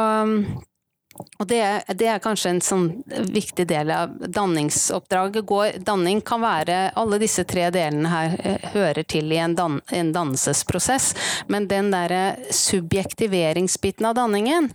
og 1.39 1.49
det 1.49 1.63
det 2.03 2.09
er, 2.09 2.21
kanskje 2.23 2.51
en 2.51 2.61
sånn 2.65 2.87
viktig 3.33 3.67
del 3.71 3.91
av 3.95 4.13
danningsoppdraget. 4.27 5.45
Går, 5.47 5.79
danning 5.87 6.21
kan 6.25 6.43
være 6.43 6.93
Alle 6.99 7.19
disse 7.23 7.45
tre 7.49 7.69
delene 7.75 8.11
her 8.11 8.37
eh, 8.43 8.69
hører 8.75 9.07
til 9.09 9.33
i 9.33 9.39
en, 9.43 9.55
dan, 9.59 9.81
en 9.91 10.13
dannelsesprosess. 10.15 11.13
Men 11.53 11.69
den 11.71 11.91
derre 11.95 12.37
subjektiveringsbiten 12.55 14.07
av 14.09 14.17
danningen, 14.19 14.71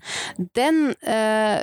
den 0.57 0.93
eh, 1.01 1.59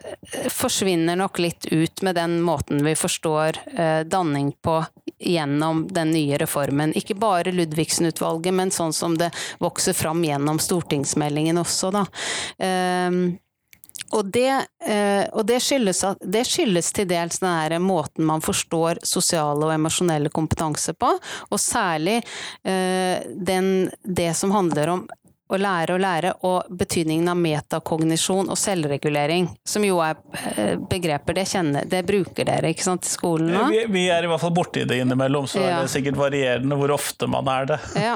forsvinner 0.52 1.18
nok 1.20 1.40
litt 1.42 1.68
ut 1.70 2.04
med 2.06 2.18
den 2.18 2.40
måten 2.44 2.84
vi 2.84 2.96
forstår 2.98 3.60
eh, 3.74 4.00
danning 4.08 4.52
på 4.64 4.80
gjennom 5.24 5.86
den 5.94 6.12
nye 6.14 6.38
reformen. 6.40 6.92
Ikke 6.98 7.16
bare 7.16 7.54
Ludvigsen-utvalget, 7.54 8.54
men 8.54 8.74
sånn 8.74 8.92
som 8.92 9.16
det 9.18 9.30
vokser 9.62 9.96
fram 9.96 10.24
gjennom 10.26 10.60
stortingsmeldingen 10.62 11.60
også, 11.60 11.92
da. 11.94 12.04
Eh, 12.58 13.40
og 14.12 14.30
det, 14.32 14.66
eh, 14.86 15.24
og 15.32 15.46
det, 15.48 15.60
skyldes, 15.64 16.04
det 16.20 16.44
skyldes 16.46 16.92
til 16.94 17.08
dels 17.10 17.40
den 17.42 17.82
måten 17.82 18.26
man 18.28 18.44
forstår 18.44 19.00
sosiale 19.06 19.66
og 19.66 19.74
emosjonelle 19.74 20.32
kompetanse 20.34 20.94
på, 20.94 21.10
og 21.50 21.60
særlig 21.60 22.20
eh, 22.62 23.24
den, 23.34 23.90
det 24.04 24.32
som 24.36 24.54
handler 24.54 24.96
om 24.96 25.06
å 25.52 25.58
lære 25.60 25.94
å 25.94 26.00
lære, 26.00 26.32
og 26.48 26.70
betydningen 26.72 27.28
av 27.28 27.36
metakognisjon 27.36 28.48
og 28.48 28.58
selvregulering, 28.58 29.50
som 29.68 29.84
jo 29.84 29.98
er 30.04 30.16
eh, 30.56 30.74
begreper 30.80 31.36
det 31.36 31.44
kjenner, 31.50 31.88
det 31.88 32.00
bruker 32.08 32.48
dere 32.48 32.72
ikke 32.72 32.86
sant, 32.86 33.04
i 33.04 33.12
skolen 33.12 33.52
nå? 33.52 33.66
Vi, 33.72 33.82
vi, 33.92 34.06
er 34.12 34.24
i 34.24 34.30
hvert 34.30 34.40
fall 34.40 34.54
borti 34.56 34.86
det 34.88 35.02
innimellom, 35.02 35.48
så 35.50 35.60
ja. 35.60 35.66
er 35.68 35.84
det 35.84 35.92
sikkert 35.92 36.18
varierende 36.18 36.78
hvor 36.80 36.94
ofte 36.96 37.28
man 37.30 37.50
er 37.52 37.68
det. 37.74 37.78
ja. 38.06 38.14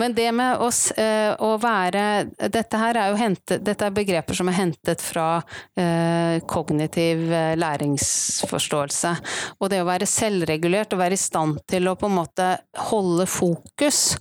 Men 0.00 0.16
det 0.18 0.28
med 0.34 0.64
oss, 0.64 0.88
eh, 0.98 1.30
å 1.38 1.54
være 1.60 2.06
Dette 2.50 2.78
her 2.80 2.96
er 2.98 3.12
jo 3.12 3.18
hentet, 3.18 3.62
dette 3.64 3.86
er 3.86 3.94
begreper 3.94 4.36
som 4.36 4.48
er 4.50 4.58
hentet 4.58 5.02
fra 5.02 5.40
eh, 5.78 6.38
kognitiv 6.48 7.22
læringsforståelse. 7.58 9.14
Og 9.58 9.70
det 9.70 9.82
å 9.82 9.88
være 9.88 10.08
selvregulert 10.08 10.94
og 10.94 11.02
være 11.02 11.18
i 11.18 11.20
stand 11.20 11.62
til 11.68 11.88
å 11.90 11.96
på 11.98 12.08
en 12.08 12.18
måte 12.18 12.48
holde 12.90 13.26
fokus 13.30 14.16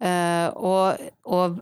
eh, 0.00 0.48
og, 0.56 1.02
og 1.22 1.60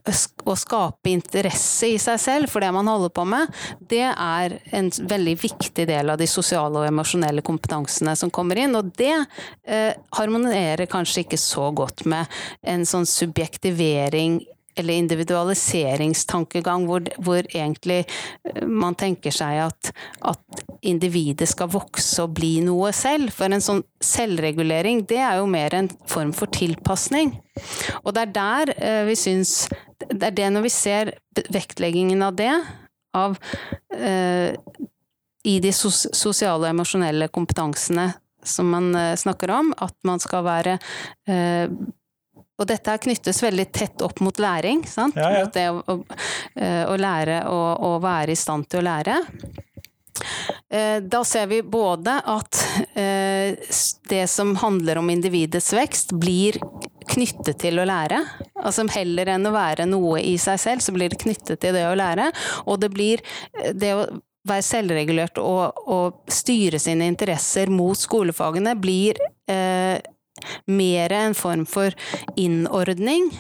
å 0.49 0.55
skape 0.57 1.11
interesse 1.13 1.91
i 1.93 1.99
seg 2.01 2.21
selv 2.21 2.51
for 2.53 2.65
det 2.65 2.71
man 2.73 2.89
holder 2.89 3.13
på 3.13 3.27
med, 3.29 3.51
det 3.91 4.07
er 4.09 4.57
en 4.77 4.89
veldig 4.89 5.35
viktig 5.43 5.87
del 5.91 6.13
av 6.13 6.21
de 6.21 6.29
sosiale 6.31 6.81
og 6.81 6.89
emosjonelle 6.89 7.45
kompetansene 7.45 8.15
som 8.17 8.33
kommer 8.33 8.61
inn. 8.63 8.77
Og 8.79 8.93
det 8.97 9.13
eh, 9.13 9.93
harmonerer 10.17 10.89
kanskje 10.91 11.27
ikke 11.27 11.41
så 11.41 11.69
godt 11.77 12.07
med 12.09 12.41
en 12.63 12.87
sånn 12.89 13.09
subjektivering 13.09 14.41
eller 14.79 14.95
individualiseringstankegang, 14.95 16.87
hvor, 16.89 17.05
hvor, 17.23 17.47
egentlig 17.51 18.05
eh, 18.05 18.67
man 18.67 18.95
tenker 18.99 19.35
seg 19.35 19.63
at, 19.67 19.93
at, 20.33 20.65
individet 20.87 21.49
skal 21.51 21.69
vokse 21.73 22.23
og 22.25 22.35
bli 22.39 22.61
noe 22.65 22.93
selv. 22.97 23.33
For 23.37 23.53
en 23.53 23.65
sånn 23.65 23.83
selvregulering, 24.05 25.05
det 25.11 25.21
er 25.21 25.41
jo 25.41 25.49
mer 25.51 25.75
en 25.77 25.91
form 26.09 26.33
for 26.37 26.49
tilpasning. 26.55 27.35
Og 28.05 28.15
det 28.17 28.23
er 28.23 28.37
der 28.37 28.75
eh, 28.79 29.03
vi 29.09 29.17
syns 29.19 29.69
Det 30.01 30.31
er 30.31 30.33
det 30.33 30.47
når 30.55 30.63
vi 30.65 30.71
ser 30.73 31.11
vektleggingen 31.53 32.23
av 32.25 32.39
det, 32.39 32.53
av 33.13 33.37
eh, 33.93 34.57
i 35.45 35.59
de 35.61 35.73
sos 35.73 36.07
sosiale 36.17 36.65
og 36.65 36.71
emosjonelle 36.71 37.29
kompetansene 37.33 38.11
som 38.43 38.71
man 38.73 38.95
eh, 38.95 39.17
snakker 39.17 39.51
om, 39.51 39.73
at 39.77 39.97
man 40.07 40.21
skal 40.21 40.45
være 40.47 40.79
eh, 41.29 41.69
og 42.61 42.69
dette 42.69 42.99
knyttes 43.07 43.41
veldig 43.43 43.67
tett 43.73 44.05
opp 44.05 44.21
mot 44.21 44.37
læring. 44.39 44.85
Sant? 44.89 45.17
Ja, 45.17 45.31
ja. 45.39 45.49
Det 45.49 45.67
å, 45.73 45.81
å, 45.81 46.21
eh, 46.61 46.85
å 46.85 46.97
lære 47.01 47.43
å 47.49 47.97
være 48.03 48.35
i 48.35 48.39
stand 48.39 48.69
til 48.69 48.83
å 48.83 48.89
lære. 48.91 49.17
Eh, 50.69 50.99
da 51.03 51.23
ser 51.25 51.49
vi 51.51 51.63
både 51.63 52.19
at 52.29 52.61
eh, 52.95 53.57
det 54.09 54.27
som 54.31 54.53
handler 54.61 55.01
om 55.01 55.11
individets 55.11 55.73
vekst, 55.73 56.13
blir 56.21 56.61
knyttet 57.11 57.59
til 57.65 57.81
å 57.81 57.87
lære. 57.89 58.21
Altså 58.61 58.85
heller 58.95 59.33
enn 59.35 59.49
å 59.49 59.55
være 59.55 59.89
noe 59.89 60.21
i 60.23 60.37
seg 60.39 60.61
selv, 60.61 60.85
så 60.85 60.95
blir 60.95 61.11
det 61.11 61.23
knyttet 61.25 61.63
til 61.65 61.75
det 61.75 61.89
å 61.89 61.97
lære. 61.99 62.29
Og 62.69 62.79
det 62.83 62.93
blir 62.93 63.25
det 63.73 63.95
å 63.97 64.05
være 64.49 64.65
selvregulert 64.65 65.41
og, 65.43 65.83
og 65.91 66.33
styre 66.33 66.79
sine 66.81 67.09
interesser 67.11 67.73
mot 67.73 67.99
skolefagene 67.99 68.77
blir 68.81 69.19
eh, 69.51 69.99
mer 70.67 71.13
en 71.13 71.37
form 71.37 71.67
for 71.69 71.95
innordning 72.41 73.31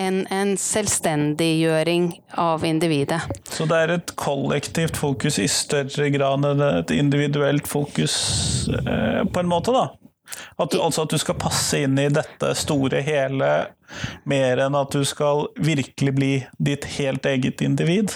enn 0.00 0.22
en 0.32 0.54
selvstendiggjøring 0.60 2.10
av 2.40 2.64
individet. 2.64 3.20
Så 3.50 3.66
det 3.68 3.80
er 3.84 3.94
et 3.98 4.12
kollektivt 4.20 4.96
fokus 4.96 5.38
i 5.42 5.48
større 5.50 6.08
grad 6.14 6.46
enn 6.48 6.62
et 6.64 6.94
individuelt 6.94 7.68
fokus, 7.68 8.14
eh, 8.72 9.20
på 9.24 9.42
en 9.42 9.50
måte, 9.50 9.74
da? 9.76 9.90
At 10.60 10.72
du, 10.72 10.80
altså 10.82 11.06
at 11.06 11.12
du 11.12 11.18
skal 11.20 11.38
passe 11.40 11.78
inn 11.84 11.98
i 12.00 12.08
dette 12.12 12.54
store 12.58 13.00
hele, 13.04 13.50
mer 14.28 14.60
enn 14.62 14.76
at 14.78 14.92
du 14.94 15.02
skal 15.08 15.48
virkelig 15.58 16.12
bli 16.14 16.30
ditt 16.62 16.86
helt 16.98 17.26
eget 17.26 17.62
individ? 17.64 18.12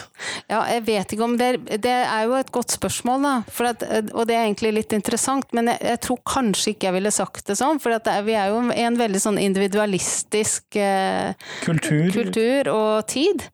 Ja, 0.50 0.62
jeg 0.70 0.84
vet 0.86 1.14
ikke 1.14 1.26
om 1.26 1.34
det 1.40 1.48
er 1.48 1.80
Det 1.82 1.94
er 1.94 2.28
jo 2.28 2.36
et 2.38 2.52
godt 2.54 2.74
spørsmål, 2.76 3.24
da. 3.24 3.34
At, 3.70 3.82
og 4.12 4.28
det 4.28 4.36
er 4.36 4.44
egentlig 4.44 4.74
litt 4.76 4.94
interessant, 4.96 5.48
men 5.56 5.72
jeg, 5.72 5.80
jeg, 5.88 6.02
tror 6.06 6.20
kanskje 6.28 6.74
ikke 6.74 6.90
jeg 6.90 6.98
ville 6.98 7.14
sagt 7.14 7.48
det 7.50 7.58
sånn. 7.58 7.80
For 7.82 7.96
er, 7.96 8.22
vi 8.26 8.36
er 8.38 8.52
jo 8.52 8.62
i 8.70 8.86
en 8.86 9.00
veldig 9.00 9.22
sånn 9.22 9.40
individualistisk 9.42 10.78
eh, 10.78 11.34
kultur. 11.64 12.08
kultur. 12.14 12.70
og 12.74 13.06
tid. 13.10 13.48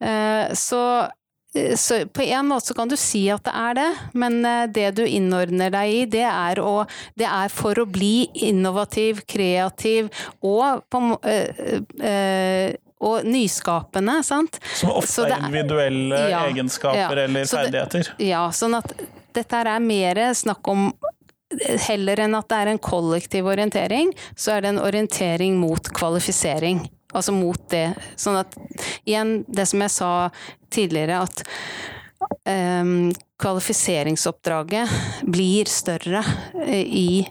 Eh, 0.00 0.54
så 0.56 0.82
så 1.76 2.06
på 2.12 2.22
en 2.22 2.46
måte 2.46 2.70
så 2.70 2.74
kan 2.74 2.90
du 2.90 2.96
si 3.00 3.26
at 3.32 3.44
det 3.46 3.52
er 3.56 3.76
det, 3.78 3.88
men 4.18 4.38
eh, 4.44 4.64
det 4.72 4.90
du 4.98 5.04
innordner 5.06 5.72
deg 5.74 5.92
i, 5.92 6.00
det 6.16 6.24
er, 6.28 6.60
å, 6.62 6.84
det 7.18 7.28
er 7.28 7.52
for 7.52 7.78
å 7.80 7.86
bli 7.88 8.28
innovativ, 8.48 9.22
kreativ 9.28 10.10
og 10.44 10.84
på 10.90 11.02
øh, 11.16 11.78
øh, 12.00 12.74
og 13.06 13.26
nyskapende, 13.28 14.22
sant. 14.24 14.56
Som 14.78 14.94
ofte 14.96 15.26
er 15.28 15.36
individuelle 15.36 16.20
ja, 16.30 16.46
egenskaper 16.48 17.20
ja, 17.20 17.26
eller 17.26 17.44
ferdigheter. 17.50 18.08
Det, 18.16 18.30
ja, 18.30 18.46
sånn 18.56 18.78
at 18.78 18.94
dette 19.36 19.60
er 19.60 19.84
mer 19.84 20.22
snakk 20.36 20.72
om 20.72 20.88
Heller 21.86 22.18
enn 22.24 22.34
at 22.34 22.48
det 22.50 22.56
er 22.58 22.68
en 22.72 22.80
kollektiv 22.82 23.46
orientering, 23.46 24.08
så 24.34 24.56
er 24.56 24.64
det 24.64 24.72
en 24.72 24.80
orientering 24.82 25.54
mot 25.60 25.92
kvalifisering. 25.94 26.80
Altså 27.14 27.34
mot 27.34 27.60
det. 27.70 27.90
Sånn 28.18 28.40
at 28.40 28.56
igjen, 29.04 29.38
det 29.48 29.68
som 29.70 29.84
jeg 29.84 29.94
sa 29.94 30.10
tidligere, 30.74 31.22
at 31.22 31.42
um, 32.48 33.12
kvalifiseringsoppdraget 33.40 34.88
blir 35.22 35.70
større 35.70 36.22
i 36.74 37.26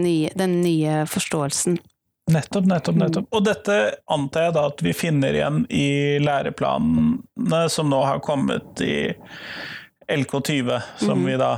nye, 0.00 0.30
den 0.38 0.60
nye 0.62 1.02
forståelsen. 1.10 1.78
Nettopp, 2.32 2.66
nettopp, 2.70 2.96
nettopp. 2.96 3.26
Og 3.34 3.44
dette 3.44 3.78
antar 4.12 4.48
jeg 4.48 4.54
da 4.56 4.62
at 4.70 4.82
vi 4.86 4.94
finner 4.94 5.34
igjen 5.34 5.64
i 5.74 5.88
læreplanene 6.22 7.64
som 7.72 7.90
nå 7.90 7.98
har 8.06 8.22
kommet 8.24 8.80
i 8.84 9.10
LK20, 10.12 10.70
som 11.02 11.18
mm. 11.18 11.26
vi 11.26 11.36
da 11.40 11.52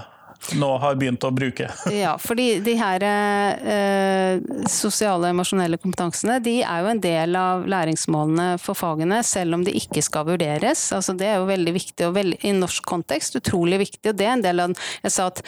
nå 0.53 0.71
har 0.83 0.99
begynt 1.01 1.25
å 1.25 1.33
bruke. 1.35 1.71
Ja, 1.95 2.17
fordi 2.21 2.59
de 2.65 2.75
her 2.79 3.05
eh, 3.07 4.43
sosiale 4.71 5.29
og 5.29 5.31
emosjonelle 5.33 5.79
kompetansene 5.81 6.41
de 6.45 6.59
er 6.67 6.83
jo 6.83 6.91
en 6.91 7.03
del 7.03 7.39
av 7.39 7.65
læringsmålene 7.71 8.49
for 8.63 8.79
fagene, 8.79 9.23
selv 9.25 9.59
om 9.59 9.65
de 9.65 9.75
ikke 9.79 10.03
skal 10.05 10.29
vurderes. 10.29 10.87
Altså, 10.97 11.17
det 11.17 11.31
er 11.31 11.41
jo 11.41 11.49
veldig 11.49 11.75
viktig, 11.77 12.09
og 12.09 12.17
veld, 12.19 12.39
i 12.45 12.53
norsk 12.57 12.85
kontekst 12.89 13.41
utrolig 13.41 13.81
viktig. 13.87 14.11
og 14.11 14.21
det 14.21 14.29
er 14.29 14.37
en 14.37 14.45
del 14.45 14.65
av 14.67 14.79
Jeg 15.05 15.15
sa 15.15 15.31
at 15.31 15.43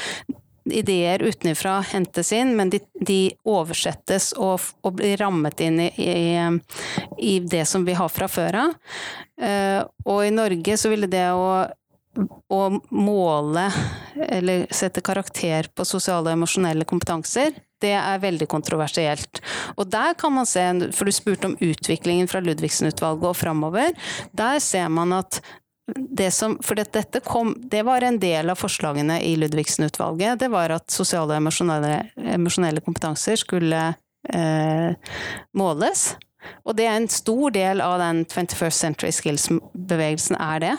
ideer 0.67 1.23
utenfra 1.23 1.81
hentes 1.93 2.33
inn, 2.33 2.57
men 2.57 2.71
de, 2.71 2.81
de 3.01 3.21
oversettes 3.47 4.33
og, 4.33 4.65
og, 4.83 4.97
blir 4.99 5.17
rammet 5.21 5.61
inn 5.63 5.81
i, 5.85 5.89
i, 5.95 6.13
i, 7.19 7.39
det 7.41 7.65
som 7.71 7.85
vi 7.87 7.95
har 7.95 8.11
fra 8.11 8.29
før 8.31 8.63
av. 8.65 8.77
Uh, 9.37 9.85
og 10.09 10.25
i 10.27 10.33
Norge 10.35 10.79
så 10.81 10.91
ville 10.91 11.11
det 11.11 11.29
å 11.37 11.67
å 12.17 12.61
måle 12.95 13.67
eller 14.29 14.67
sette 14.75 15.03
karakter 15.05 15.69
på 15.75 15.85
sosiale 15.87 16.31
og 16.31 16.39
emosjonelle 16.39 16.87
kompetanser, 16.89 17.55
det 17.83 17.93
er 17.99 18.23
veldig 18.23 18.49
kontroversielt. 18.49 19.43
Og 19.77 19.91
der 19.93 20.17
kan 20.19 20.33
man 20.33 20.49
se, 20.49 20.65
for 20.97 21.09
du 21.09 21.13
spurte 21.13 21.51
om 21.51 21.59
utviklingen 21.61 22.29
fra 22.31 22.41
Ludvigsen-utvalget 22.45 23.31
og 23.31 23.37
framover, 23.37 23.93
der 24.33 24.61
ser 24.65 24.89
man 24.93 25.13
at 25.17 25.43
det 25.87 26.33
som, 26.35 26.57
for 26.67 26.79
dette 26.79 27.21
kom, 27.23 27.53
det 27.71 27.85
var 27.87 28.03
en 28.03 28.19
del 28.19 28.51
av 28.51 28.59
forslagene 28.59 29.21
i 29.23 29.37
Ludvigsen-utvalget. 29.39 30.41
Det 30.41 30.49
var 30.51 30.75
at 30.75 30.91
sosiale 30.91 31.37
og 31.37 31.45
emosjonelle, 31.45 32.01
emosjonelle 32.35 32.83
kompetanser 32.83 33.39
skulle 33.39 33.83
eh, 34.33 35.15
måles. 35.55 36.09
Og 36.67 36.75
det 36.79 36.89
er 36.89 36.99
en 36.99 37.11
stor 37.11 37.55
del 37.55 37.83
av 37.85 38.01
den 38.03 38.25
21st 38.27 38.83
Century 38.83 39.13
Skills-bevegelsen 39.15 40.39
er 40.43 40.65
det. 40.65 40.75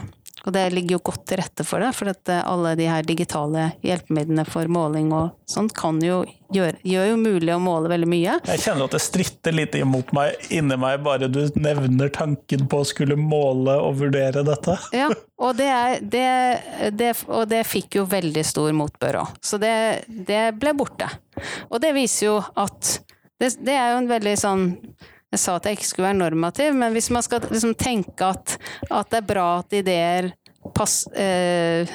Og 0.45 0.53
det 0.53 0.67
ligger 0.71 0.97
jo 0.97 1.03
godt 1.09 1.23
til 1.27 1.39
rette 1.41 1.65
for 1.67 1.83
det, 1.83 1.89
for 1.97 2.11
at 2.11 2.31
eh, 2.31 2.43
alle 2.45 2.75
de 2.79 2.85
her 2.87 3.05
digitale 3.07 3.71
hjelpemidlene 3.85 4.45
for 4.47 4.69
måling 4.71 5.09
og 5.15 5.33
sånt 5.49 5.73
kan 5.75 5.97
jo 6.03 6.21
gjøre, 6.53 6.77
gjør 6.87 7.09
jo 7.09 7.17
mulig 7.19 7.51
å 7.55 7.59
måle 7.61 7.91
veldig 7.91 8.09
mye. 8.11 8.37
Jeg 8.47 8.63
kjenner 8.63 8.87
at 8.87 8.95
det 8.95 9.01
stritter 9.03 9.57
litt 9.57 9.75
imot 9.79 10.13
meg 10.15 10.47
inni 10.53 10.77
meg 10.79 11.01
bare 11.05 11.29
du 11.31 11.41
nevner 11.59 12.13
tanken 12.13 12.67
på 12.69 12.83
å 12.83 12.87
skulle 12.87 13.17
måle 13.19 13.75
og 13.81 13.99
vurdere 14.03 14.45
dette. 14.47 14.77
Ja, 14.95 15.09
og 15.41 15.57
det, 15.59 15.71
det, 16.13 16.29
det, 16.95 17.11
og 17.27 17.49
det 17.51 17.65
fikk 17.67 17.99
jo 17.99 18.07
veldig 18.09 18.45
stor 18.47 18.71
motbør 18.77 19.21
òg. 19.25 19.35
Så 19.43 19.59
det, 19.61 19.75
det 20.07 20.51
ble 20.61 20.73
borte. 20.77 21.09
Og 21.67 21.81
det 21.83 21.93
viser 21.97 22.29
jo 22.29 22.39
at 22.55 22.97
det, 23.37 23.53
det 23.61 23.75
er 23.75 23.93
jo 23.93 24.01
en 24.01 24.09
veldig 24.09 24.39
sånn 24.39 24.67
jeg 25.33 25.43
sa 25.43 25.57
at 25.57 25.67
jeg 25.67 25.77
ikke 25.77 25.89
skulle 25.89 26.09
være 26.09 26.21
normativ, 26.21 26.75
men 26.77 26.95
hvis 26.95 27.09
man 27.11 27.25
skal 27.25 27.43
liksom 27.49 27.75
tenke 27.79 28.31
at, 28.31 28.57
at, 28.89 29.09
det 29.11 29.21
er 29.21 29.27
bra 29.27 29.47
at 29.59 29.75
ideer 29.75 30.31
pass, 30.75 31.01
eh, 31.15 31.87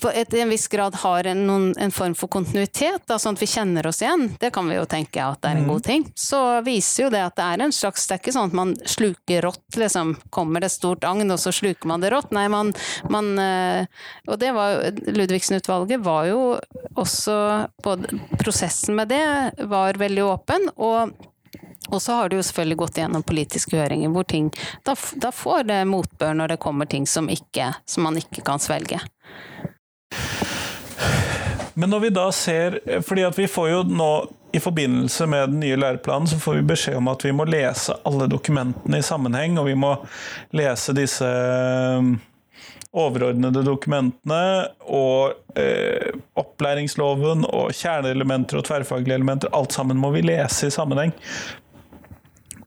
på 0.00 0.10
et, 0.10 0.34
en 0.34 0.50
viss 0.50 0.68
grad 0.68 0.94
har 1.00 1.26
en, 1.30 1.40
noen, 1.46 1.66
en 1.80 1.92
form 1.94 2.14
for 2.18 2.28
kontinuitet, 2.28 3.04
da, 3.08 3.16
sånn 3.18 3.38
at 3.38 3.42
vi 3.42 3.48
kjenner 3.48 3.86
oss 3.88 4.02
igjen, 4.02 4.26
det 4.40 4.50
kan 4.54 4.68
vi 4.68 4.76
jo 4.76 4.86
tenke 4.90 5.22
at 5.22 5.40
det 5.42 5.50
er 5.50 5.60
en 5.60 5.68
god 5.70 5.80
mm. 5.80 5.86
ting. 5.86 6.06
Så 6.18 6.40
viser 6.66 7.06
jo 7.06 7.10
det 7.14 7.22
at 7.24 7.36
det 7.38 7.46
er 7.46 7.64
en 7.64 7.74
slags 7.74 8.06
Det 8.06 8.16
er 8.16 8.22
ikke 8.22 8.34
sånn 8.36 8.50
at 8.52 8.58
man 8.58 8.74
sluker 8.90 9.46
rått, 9.46 9.78
liksom. 9.80 10.14
Kommer 10.34 10.64
det 10.64 10.72
stort 10.74 11.06
agn, 11.08 11.30
og 11.30 11.40
så 11.40 11.54
sluker 11.54 11.90
man 11.90 12.04
det 12.04 12.12
rått. 12.14 12.34
Nei, 12.36 12.46
man, 12.52 12.74
man 13.10 13.34
eh, 13.40 13.86
Og 14.28 14.38
det 14.42 14.50
var 14.56 14.82
Ludvigsen-utvalget 15.08 16.02
var 16.04 16.28
jo 16.28 16.40
også 17.00 17.36
Både 17.84 18.18
prosessen 18.40 18.98
med 18.98 19.14
det 19.14 19.24
var 19.70 20.00
veldig 20.00 20.26
åpen. 20.26 20.68
og 20.74 21.14
og 21.94 22.02
så 22.02 22.18
har 22.18 22.28
det 22.28 22.40
jo 22.40 22.46
selvfølgelig 22.46 22.80
gått 22.82 23.00
gjennom 23.00 23.26
politiske 23.26 23.78
høringer 23.78 24.12
hvor 24.14 24.26
ting 24.28 24.50
Da, 24.84 24.96
da 25.20 25.30
får 25.34 25.68
det 25.70 25.80
motbør 25.88 26.34
når 26.36 26.54
det 26.54 26.62
kommer 26.62 26.90
ting 26.90 27.06
som, 27.06 27.30
ikke, 27.30 27.72
som 27.86 28.06
man 28.08 28.18
ikke 28.20 28.44
kan 28.44 28.62
svelge. 28.62 29.00
Men 31.74 31.90
når 31.90 32.00
vi 32.04 32.10
da 32.14 32.28
ser 32.32 32.78
fordi 33.06 33.24
at 33.26 33.38
vi 33.38 33.48
får 33.50 33.70
jo 33.70 33.82
nå 33.88 34.10
i 34.54 34.60
forbindelse 34.62 35.26
med 35.26 35.48
den 35.50 35.60
nye 35.64 35.76
læreplanen 35.76 36.28
så 36.30 36.38
får 36.38 36.60
vi 36.60 36.68
beskjed 36.68 37.00
om 37.00 37.08
at 37.10 37.24
vi 37.26 37.32
må 37.34 37.46
lese 37.48 37.96
alle 38.06 38.28
dokumentene 38.30 39.00
i 39.00 39.06
sammenheng, 39.06 39.58
og 39.58 39.66
vi 39.66 39.74
må 39.74 39.96
lese 40.54 40.94
disse 40.94 41.26
um, 41.26 42.12
overordnede 42.94 43.64
dokumentene 43.66 44.68
og 44.86 45.58
eh, 45.58 46.14
opplæringsloven 46.38 47.42
og 47.48 47.74
kjerneelementer 47.74 48.60
og 48.60 48.68
tverrfaglige 48.68 49.18
elementer. 49.18 49.50
Alt 49.50 49.74
sammen 49.74 49.98
må 49.98 50.12
vi 50.14 50.22
lese 50.22 50.70
i 50.70 50.74
sammenheng. 50.74 51.10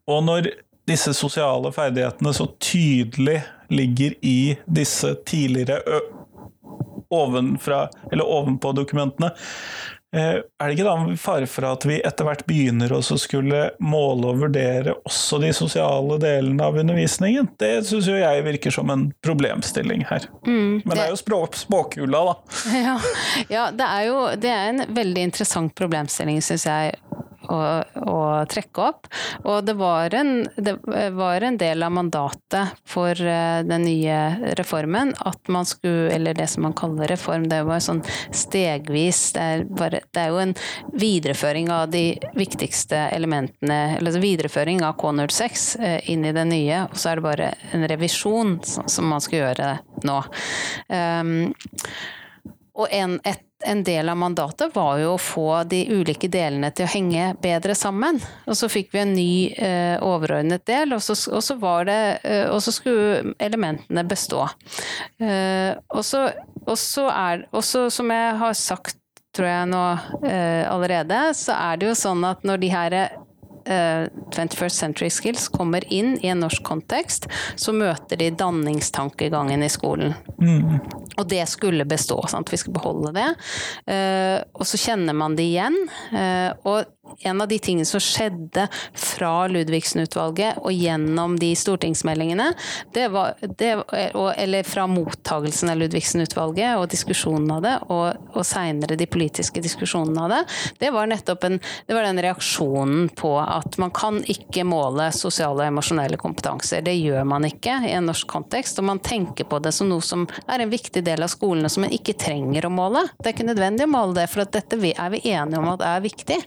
Og 0.08 0.24
når 0.24 0.52
disse 0.88 1.12
sosiale 1.16 1.72
ferdighetene 1.76 2.32
så 2.36 2.48
tydelig 2.64 3.42
ligger 3.68 4.14
i 4.24 4.56
disse 4.66 5.16
tidligere 5.28 5.82
ovenfra, 7.10 7.90
eller 8.12 8.24
ovenpå 8.24 8.72
dokumentene, 8.72 9.32
eh, 10.16 10.40
er 10.40 10.64
det 10.64 10.76
ikke 10.76 10.88
da 10.88 10.96
en 11.00 11.20
fare 11.20 11.48
for 11.48 11.68
at 11.68 11.86
vi 11.88 12.00
etter 12.08 12.28
hvert 12.28 12.46
begynner 12.48 12.92
å 12.96 13.02
skulle 13.04 13.62
måle 13.84 14.32
og 14.32 14.42
vurdere 14.44 14.96
også 15.08 15.40
de 15.44 15.52
sosiale 15.56 16.20
delene 16.24 16.64
av 16.64 16.80
undervisningen? 16.80 17.52
Det 17.60 17.72
syns 17.88 18.08
jo 18.12 18.16
jeg 18.20 18.46
virker 18.48 18.76
som 18.76 18.92
en 18.92 19.10
problemstilling 19.24 20.08
her. 20.08 20.28
Mm, 20.48 20.80
det... 20.80 20.86
Men 20.86 20.96
det 20.96 21.06
er 21.06 21.12
jo 21.16 21.20
språk, 21.20 21.60
spåkula, 21.60 22.24
da. 22.32 22.38
Ja, 22.88 22.96
ja, 23.52 23.68
det 23.76 23.92
er 23.92 24.08
jo 24.08 24.24
det 24.40 24.56
er 24.56 24.72
en 24.72 24.86
veldig 24.96 25.28
interessant 25.32 25.76
problemstilling, 25.76 26.40
syns 26.44 26.68
jeg 26.68 26.96
å, 27.52 27.60
å, 28.08 28.18
trekke 28.50 28.84
opp. 28.90 29.10
Og 29.46 29.66
det 29.68 29.78
var, 29.80 30.14
en, 30.16 30.48
det 30.56 30.78
var, 30.86 31.42
en, 31.42 31.58
del 31.58 31.84
av 31.84 31.94
mandatet 31.96 32.76
for 32.88 33.18
eh, 33.18 33.62
den 33.66 33.86
nye 33.88 34.54
reformen 34.60 35.14
at 35.26 35.52
man 35.52 35.68
skulle, 35.68 36.12
eller 36.14 36.38
det 36.38 36.50
som 36.52 36.66
man 36.68 36.76
kaller 36.78 37.10
reform, 37.12 37.48
det 37.50 37.64
var 37.68 37.82
sånn 37.84 38.04
stegvis 38.36 39.22
Det 39.36 39.44
er, 39.44 39.64
bare, 39.80 40.02
det 40.14 40.24
er 40.24 40.34
jo 40.34 40.42
en 40.44 40.54
videreføring 40.98 41.72
av 41.74 41.90
de 41.94 42.06
viktigste 42.38 43.08
elementene, 43.16 43.98
eller 43.98 44.12
altså 44.12 44.24
videreføring 44.24 44.84
av 44.86 44.98
K06 45.02 45.68
eh, 45.82 45.98
inn 46.14 46.26
i 46.28 46.36
det 46.36 46.46
nye, 46.50 46.84
og 46.92 47.00
så 47.00 47.12
er 47.12 47.20
det 47.20 47.28
bare 47.28 47.52
en 47.76 47.88
revisjon 47.90 48.58
som 48.68 49.10
man 49.10 49.24
skal 49.24 49.42
gjøre 49.42 49.74
nå. 50.08 50.20
Um, 50.92 51.34
og 52.78 52.94
en, 52.94 53.18
et 53.26 53.47
en 53.66 53.84
del 53.84 54.10
av 54.10 54.18
mandatet 54.18 54.76
var 54.76 55.00
jo 55.02 55.14
å 55.16 55.22
få 55.22 55.64
de 55.70 55.80
ulike 55.90 56.30
delene 56.30 56.70
til 56.76 56.86
å 56.86 56.92
henge 56.92 57.32
bedre 57.42 57.74
sammen. 57.78 58.20
Og 58.46 58.58
så 58.60 58.70
fikk 58.70 58.92
vi 58.94 59.02
en 59.02 59.16
ny 59.18 59.32
eh, 59.54 59.98
overordnet 60.04 60.66
del, 60.70 60.94
og 60.94 61.02
så, 61.02 61.16
og 61.34 61.44
så, 61.44 61.58
det, 61.88 62.00
eh, 62.24 62.46
og 62.52 62.62
så 62.62 62.74
skulle 62.76 63.34
elementene 63.42 64.06
bestå. 64.08 64.46
Eh, 65.18 65.74
og 65.90 66.06
så, 66.06 66.28
er 67.10 67.48
Og 67.52 67.64
så, 67.64 67.88
som 67.94 68.12
jeg 68.12 68.38
har 68.38 68.54
sagt 68.54 68.98
tror 69.38 69.50
jeg 69.50 69.70
nå 69.70 69.84
eh, 70.26 70.66
allerede, 70.70 71.20
så 71.38 71.56
er 71.58 71.78
det 71.78 71.92
jo 71.92 71.98
sånn 71.98 72.26
at 72.26 72.46
når 72.48 72.62
de 72.62 72.70
her 72.74 72.96
21st 73.68 74.64
eh, 74.64 74.70
Century 74.70 75.10
Skills 75.10 75.48
kommer 75.54 75.86
inn 75.94 76.18
i 76.22 76.32
en 76.32 76.42
norsk 76.44 76.64
kontekst, 76.64 77.28
så 77.56 77.74
møter 77.76 78.20
de 78.20 78.32
danningstankegangen 78.38 79.64
i 79.64 79.70
skolen. 79.72 80.16
Mm. 80.42 80.80
Og 81.18 81.26
det 81.30 81.44
skulle 81.50 81.88
bestå, 81.90 82.20
sant? 82.30 82.52
vi 82.54 82.60
skal 82.62 82.76
beholde 82.76 83.14
det. 83.16 83.28
Uh, 83.90 84.40
og 84.56 84.68
så 84.70 84.80
kjenner 84.80 85.16
man 85.18 85.36
det 85.38 85.48
igjen. 85.50 85.76
Uh, 86.14 86.54
og 86.68 86.97
en 87.20 87.42
av 87.42 87.48
de 87.48 87.60
tingene 87.60 87.86
som 87.86 88.02
skjedde 88.04 88.68
fra 88.98 89.48
Ludvigsen-utvalget 89.52 90.62
og 90.62 90.74
gjennom 90.74 91.38
de 91.40 91.52
stortingsmeldingene, 91.58 92.52
det 92.94 93.08
var, 93.14 93.38
det, 93.42 93.72
eller 94.38 94.68
fra 94.68 94.88
mottagelsen 94.92 95.72
av 95.74 95.82
Ludvigsen-utvalget 95.82 96.78
og 96.78 96.88
diskusjonen 96.92 97.52
av 97.58 97.64
det, 97.66 97.76
og, 97.94 98.30
og 98.36 98.46
seinere 98.48 98.98
de 99.00 99.10
politiske 99.10 99.62
diskusjonene 99.64 100.26
av 100.26 100.34
det, 100.34 100.42
det 100.84 100.92
var 100.96 101.10
nettopp 101.10 101.48
en, 101.48 101.60
det 101.88 101.98
var 101.98 102.08
den 102.08 102.22
reaksjonen 102.24 103.10
på 103.18 103.34
at 103.42 103.78
man 103.82 103.94
kan 103.96 104.22
ikke 104.30 104.66
måle 104.68 105.10
sosiale 105.16 105.64
og 105.64 105.72
emosjonelle 105.72 106.20
kompetanser. 106.22 106.84
Det 106.86 106.96
gjør 106.98 107.26
man 107.28 107.48
ikke 107.48 107.80
i 107.88 107.94
en 107.98 108.08
norsk 108.10 108.28
kontekst, 108.30 108.80
og 108.82 108.90
man 108.92 109.02
tenker 109.04 109.48
på 109.48 109.62
det 109.64 109.74
som 109.76 109.90
noe 109.90 110.04
som 110.06 110.28
er 110.48 110.64
en 110.64 110.72
viktig 110.72 111.04
del 111.06 111.24
av 111.26 111.32
skolene 111.34 111.70
som 111.72 111.86
man 111.86 111.96
ikke 111.96 112.18
trenger 112.20 112.68
å 112.68 112.74
måle. 112.74 113.06
Det 113.18 113.32
er 113.32 113.38
ikke 113.38 113.50
nødvendig 113.50 113.88
å 113.88 113.94
måle 113.94 114.20
det, 114.20 114.28
for 114.32 114.46
dette 114.46 114.78
er 114.78 115.14
vi 115.14 115.24
enige 115.32 115.62
om 115.62 115.72
at 115.74 115.82
det 115.82 115.92
er 115.92 116.06
viktig. 116.06 116.40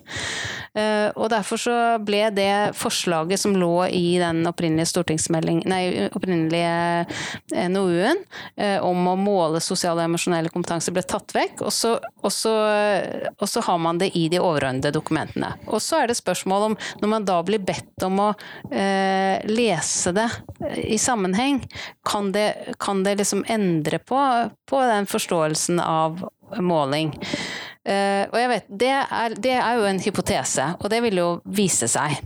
Eh, 0.74 1.08
og 1.14 1.30
derfor 1.32 1.60
så 1.60 1.76
ble 2.04 2.22
det 2.34 2.74
forslaget 2.78 3.40
som 3.42 3.56
lå 3.58 3.86
i 3.90 4.18
den 4.20 4.42
opprinnelige 4.48 4.90
stortingsmelding, 4.92 5.62
nei, 5.70 6.08
opprinnelige 6.14 7.68
NOU-en 7.70 8.22
om 8.84 9.08
å 9.10 9.16
måle 9.18 9.60
sosial 9.62 9.98
og 9.98 10.04
emosjonell 10.04 10.50
kompetanse, 10.52 10.92
ble 10.94 11.02
tatt 11.06 11.34
vekk. 11.34 11.64
Og 11.66 11.74
så, 11.74 11.94
og, 12.22 12.30
så, 12.34 12.54
og 13.36 13.46
så, 13.48 13.62
har 13.66 13.80
man 13.82 14.00
det 14.00 14.10
i 14.18 14.26
de 14.32 14.40
overordnede 14.40 14.92
dokumentene. 14.94 15.52
Og 15.68 15.82
så 15.84 16.02
er 16.02 16.10
det 16.10 16.18
spørsmål 16.18 16.70
om, 16.70 16.76
når 17.02 17.12
man 17.14 17.28
da 17.28 17.38
blir 17.46 17.62
bedt 17.64 18.06
om 18.06 18.20
å 18.24 18.30
eh, 18.70 19.40
lese 19.50 20.14
det 20.16 20.28
i 20.84 20.98
sammenheng, 21.00 21.62
kan 22.06 22.32
det, 22.34 22.76
kan 22.80 23.04
det 23.06 23.18
liksom 23.20 23.44
endre 23.48 24.00
på, 24.02 24.20
på 24.70 24.84
den 24.90 25.08
forståelsen 25.10 25.80
av 25.82 26.24
måling? 26.58 27.14
Uh, 27.80 28.28
og 28.28 28.36
jeg 28.36 28.48
vet, 28.50 28.66
det 28.80 28.88
er, 28.92 29.34
det 29.40 29.52
er, 29.56 29.70
jo 29.80 29.86
en 29.88 30.00
hypotese, 30.04 30.66
og 30.80 30.90
det 30.92 31.00
vil 31.06 31.16
jo 31.16 31.28
vise 31.48 31.88
seg. 31.88 32.18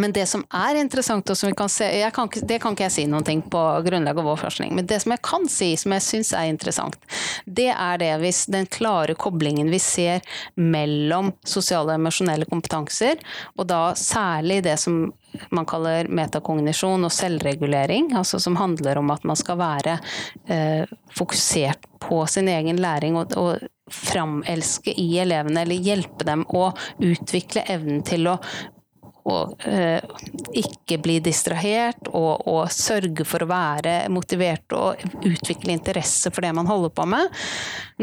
Men 0.00 0.12
det 0.12 0.26
som 0.30 0.44
er 0.54 0.78
interessant, 0.80 1.28
og 1.30 1.36
som 1.36 1.50
vi 1.50 1.56
kan 1.58 1.70
se 1.72 1.88
kan 2.14 2.30
Det 2.48 2.58
kan 2.62 2.74
ikke 2.74 2.86
jeg 2.86 2.94
si 2.94 3.06
noen 3.10 3.26
ting 3.26 3.42
på 3.52 3.60
grunnlag 3.86 4.18
av 4.18 4.26
vår 4.26 4.40
forskning, 4.40 4.74
men 4.76 4.86
det 4.88 5.00
som 5.02 5.14
jeg 5.14 5.22
kan 5.24 5.48
si, 5.50 5.72
som 5.76 5.94
jeg 5.96 6.06
syns 6.06 6.32
er 6.36 6.50
interessant, 6.50 6.96
det 7.46 7.70
er 7.72 7.98
det 8.00 8.12
hvis 8.22 8.44
den 8.52 8.66
klare 8.66 9.14
koblingen 9.18 9.70
vi 9.72 9.80
ser 9.82 10.22
mellom 10.56 11.32
sosiale 11.44 11.92
og 11.94 12.00
emosjonelle 12.00 12.48
kompetanser, 12.48 13.20
og 13.58 13.68
da 13.70 13.82
særlig 13.98 14.62
det 14.66 14.78
som 14.80 15.04
man 15.54 15.66
kaller 15.68 16.08
metakognisjon 16.12 17.06
og 17.06 17.12
selvregulering, 17.14 18.12
altså 18.18 18.40
som 18.42 18.58
handler 18.60 19.00
om 19.00 19.12
at 19.14 19.24
man 19.28 19.38
skal 19.38 19.58
være 19.60 19.96
eh, 20.52 20.84
fokusert 21.16 21.88
på 22.02 22.20
sin 22.28 22.50
egen 22.52 22.80
læring 22.82 23.16
og, 23.16 23.32
og 23.38 23.92
framelske 23.92 24.92
i 24.98 25.08
elevene, 25.22 25.64
eller 25.64 25.88
hjelpe 25.88 26.26
dem 26.28 26.44
å 26.48 26.70
utvikle 27.02 27.64
evnen 27.72 28.04
til 28.06 28.30
å 28.30 28.38
og 29.28 29.66
eh, 29.68 30.02
ikke 30.58 30.98
bli 31.02 31.18
distrahert, 31.22 32.10
og, 32.10 32.46
og, 32.48 32.64
sørge 32.72 33.26
for 33.28 33.44
å 33.44 33.50
være 33.50 33.96
motivert 34.12 34.74
og 34.76 35.02
utvikle 35.22 35.76
interesse 35.76 36.32
for 36.32 36.44
det 36.44 36.54
man 36.56 36.70
holder 36.70 36.94
på 36.96 37.06
med. 37.14 37.42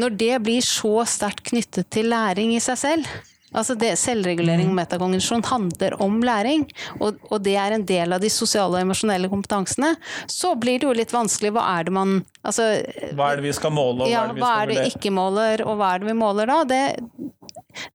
Når 0.00 0.16
det 0.20 0.36
blir 0.46 0.64
så 0.64 1.02
sterkt 1.08 1.50
knyttet 1.50 1.90
til 1.92 2.10
læring 2.12 2.54
i 2.56 2.62
seg 2.64 2.80
selv, 2.80 3.12
Altså 3.50 3.74
det, 3.74 3.96
selvregulering 3.98 4.68
og 4.68 4.76
mm. 4.76 4.78
metakognisjon 4.78 5.42
handler 5.48 5.96
om 6.02 6.20
læring, 6.22 6.68
og, 7.00 7.18
og, 7.32 7.40
det 7.42 7.56
er 7.58 7.74
en 7.74 7.86
del 7.86 8.14
av 8.14 8.22
de 8.22 8.30
sosiale 8.30 8.78
og 8.78 8.84
emosjonelle 8.84 9.30
kompetansene. 9.32 9.96
Så 10.30 10.52
blir 10.60 10.78
det 10.78 10.86
jo 10.86 10.94
litt 10.94 11.14
vanskelig. 11.14 11.50
Hva 11.56 11.64
er 11.74 11.88
det 11.88 11.94
man 11.96 12.20
altså, 12.46 12.68
Hva 13.18 13.32
er 13.32 13.40
det 13.40 13.48
vi 13.48 13.56
skal 13.58 13.74
måle, 13.74 14.06
og 14.06 14.12
ja, 14.12 14.22
hva 14.22 14.30
er 14.30 14.30
det 14.30 14.38
vi 14.38 14.44
skal... 14.44 14.46
hva 14.46 14.54
er 14.62 14.70
det 14.70 14.78
vi 14.78 14.94
ikke 14.94 15.14
måler, 15.18 15.64
og 15.66 15.80
hva 15.80 15.90
er 15.90 16.04
det 16.04 16.10
vi 16.12 16.16
måler 16.20 16.52
da? 16.52 16.60
Det, 16.70 16.82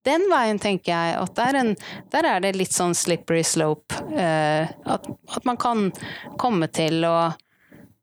den 0.08 0.28
veien 0.32 0.60
tenker 0.62 0.92
jeg 0.94 1.18
at 1.22 1.36
der, 1.38 1.60
en, 1.62 1.74
der, 2.14 2.30
er 2.36 2.46
det 2.46 2.56
litt 2.58 2.76
sånn 2.76 2.96
slippery 2.98 3.44
slope. 3.46 3.98
Eh, 4.14 4.68
at, 4.68 5.10
at, 5.10 5.44
man 5.48 5.60
kan 5.62 5.90
komme 6.42 6.70
til 6.74 7.06
å, 7.08 7.18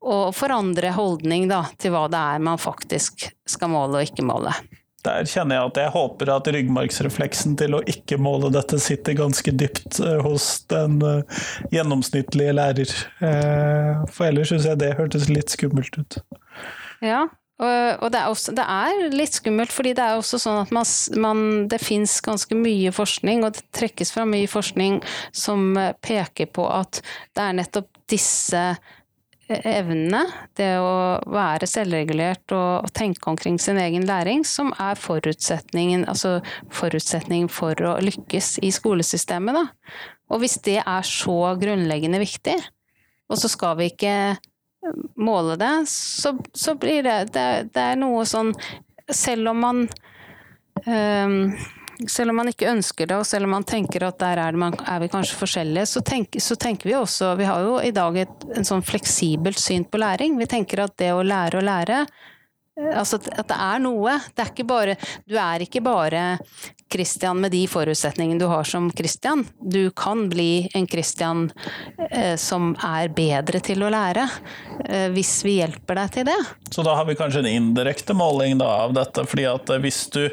å 0.03 0.19
forandre 0.35 0.93
holdning 0.95 1.49
da, 1.51 1.65
til 1.77 1.95
hva 1.95 2.07
det 2.11 2.23
er 2.35 2.45
man 2.45 2.61
faktisk 2.61 3.27
skal 3.49 3.73
måle 3.73 4.01
og 4.01 4.11
ikke 4.11 4.25
måle 4.27 4.55
der 5.03 5.27
kjenner 5.27 5.57
jeg 5.57 5.69
at 5.69 5.79
jeg 5.81 5.93
håper 5.93 6.31
at 6.31 6.49
ryggmargsrefleksen 6.55 7.57
til 7.59 7.77
å 7.77 7.81
ikke 7.89 8.17
måle 8.21 8.51
dette 8.53 8.79
sitter 8.81 9.17
ganske 9.19 9.53
dypt 9.59 9.99
eh, 10.03 10.19
hos 10.23 10.63
den 10.71 10.99
eh, 11.03 11.43
gjennomsnittlige 11.75 12.55
lærer. 12.55 12.93
Eh, 13.19 14.03
for 14.13 14.29
ellers 14.29 14.53
syns 14.53 14.67
jeg 14.69 14.79
det 14.81 14.93
hørtes 14.99 15.27
litt 15.31 15.53
skummelt 15.53 15.99
ut. 15.99 16.19
Ja, 17.03 17.25
og 17.61 18.07
det 18.11 18.17
er, 18.19 18.31
også, 18.31 18.51
det 18.57 18.63
er, 18.65 19.03
litt 19.13 19.37
skummelt, 19.37 19.71
fordi 19.71 19.93
det 19.95 20.03
er 20.03 20.17
også 20.17 20.39
sånn 20.41 20.63
at 20.63 20.71
man, 20.73 20.87
man, 21.21 21.43
det 21.71 21.79
fins 21.83 22.17
ganske 22.25 22.57
mye 22.57 22.91
forskning, 22.95 23.45
og 23.45 23.53
det 23.55 23.63
trekkes 23.77 24.11
fra 24.15 24.25
mye 24.27 24.49
forskning 24.49 24.97
som 25.31 25.77
peker 26.03 26.49
på 26.51 26.65
at 26.73 27.03
det 27.37 27.45
er 27.45 27.55
nettopp 27.61 27.91
disse 28.11 28.63
evnene, 29.53 30.23
det 30.57 30.69
å 30.79 31.19
være 31.29 31.67
selvregulert 31.69 32.53
og, 32.55 32.89
tenke 32.95 33.29
omkring 33.29 33.59
sin 33.61 33.79
egen 33.81 34.05
læring, 34.07 34.43
som 34.47 34.71
er 34.81 34.99
forutsetningen, 34.99 36.07
altså 36.09 36.37
forutsetningen 36.73 37.49
for 37.51 37.77
å 37.85 37.97
lykkes 38.03 38.57
i 38.63 38.71
skolesystemet. 38.73 39.57
Da. 39.57 39.65
Og 40.33 40.43
hvis 40.43 40.57
det 40.65 40.79
er 40.81 41.07
så 41.07 41.37
grunnleggende 41.59 42.21
viktig, 42.23 42.55
og 43.29 43.39
så 43.39 43.49
skal 43.51 43.77
vi 43.79 43.91
ikke 43.91 44.15
måle 45.15 45.55
det, 45.59 45.75
så, 45.89 46.35
så 46.53 46.75
blir 46.79 47.05
det, 47.05 47.19
det, 47.35 47.47
det 47.75 47.85
er 47.93 47.99
noe 47.99 48.25
sånn 48.27 48.53
Selv 49.11 49.51
om 49.51 49.59
man 49.59 49.79
um, 50.87 51.39
selv 52.09 52.33
om 52.33 52.39
man 52.41 52.49
ikke 52.49 52.71
ønsker 52.71 53.07
det, 53.07 53.17
og 53.19 53.27
selv 53.27 53.47
om 53.47 53.53
man 53.55 53.65
tenker 53.67 54.05
at 54.07 54.17
der 54.21 54.39
er, 54.41 54.57
man, 54.57 54.75
er 54.89 55.01
vi 55.03 55.09
kanskje 55.13 55.37
forskjellige, 55.39 55.85
så, 55.91 56.01
tenk, 56.05 56.35
så, 56.41 56.57
tenker 56.59 56.89
vi 56.89 56.95
også 56.97 57.33
Vi 57.39 57.47
har 57.47 57.63
jo 57.63 57.75
i 57.83 57.93
dag 57.95 58.17
et 58.23 58.45
en 58.57 58.67
sånn 58.67 58.83
fleksibelt 58.85 59.59
syn 59.61 59.85
på 59.85 60.01
læring. 60.01 60.37
Vi 60.39 60.49
tenker 60.49 60.83
at 60.83 60.97
det 60.99 61.11
å 61.13 61.23
lære 61.23 61.59
å 61.59 61.65
lære 61.65 62.03
Altså 62.73 63.19
at 63.21 63.49
det 63.49 63.57
er 63.57 63.81
noe. 63.83 64.17
Det 64.33 64.41
er 64.41 64.49
ikke 64.49 64.65
bare 64.65 64.95
Du 65.29 65.35
er 65.37 65.61
ikke 65.61 65.81
bare 65.85 66.23
Christian 66.93 67.39
med 67.41 67.53
de 67.53 67.63
forutsetningene 67.69 68.41
du 68.41 68.47
har 68.49 68.65
som 68.69 68.89
Christian. 68.93 69.45
Du 69.61 69.91
kan 69.97 70.27
bli 70.29 70.67
en 70.77 70.87
Christian 70.87 71.47
eh, 72.09 72.35
som 72.37 72.75
er 72.85 73.09
bedre 73.13 73.61
til 73.65 73.81
å 73.81 73.89
lære, 73.93 74.27
eh, 74.85 75.07
hvis 75.13 75.39
vi 75.45 75.55
hjelper 75.57 75.97
deg 75.97 76.11
til 76.13 76.27
det. 76.29 76.37
Så 76.69 76.85
da 76.85 76.93
har 76.99 77.07
vi 77.09 77.17
kanskje 77.17 77.41
en 77.41 77.49
indirekte 77.49 78.13
måling 78.17 78.59
da, 78.61 78.69
av 78.85 78.93
dette, 78.93 79.25
fordi 79.25 79.47
at 79.49 79.73
hvis 79.81 80.05
du 80.13 80.27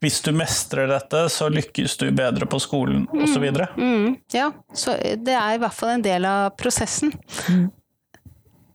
hvis 0.00 0.20
du 0.22 0.30
mestrer 0.30 0.86
dette, 0.86 1.24
så 1.28 1.48
lykkes 1.50 1.96
du 1.98 2.06
bedre 2.14 2.46
på 2.46 2.60
skolen, 2.62 3.08
mm. 3.10 3.22
osv. 3.24 3.46
Mm, 3.74 4.12
ja, 4.32 4.52
så 4.70 4.94
det 4.94 5.34
er 5.34 5.56
i 5.56 5.58
hvert 5.58 5.74
fall 5.74 5.96
en 5.96 6.04
del 6.04 6.28
av 6.28 6.52
prosessen. 6.54 7.10
Mm. 7.50 7.64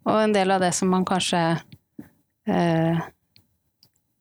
Og 0.04 0.17
en 0.19 0.36
del 0.36 0.52
av 0.52 0.60
det 0.60 0.73
som 0.76 0.91
man 0.91 1.06
kanskje 1.08 1.39
eh... 2.47 3.03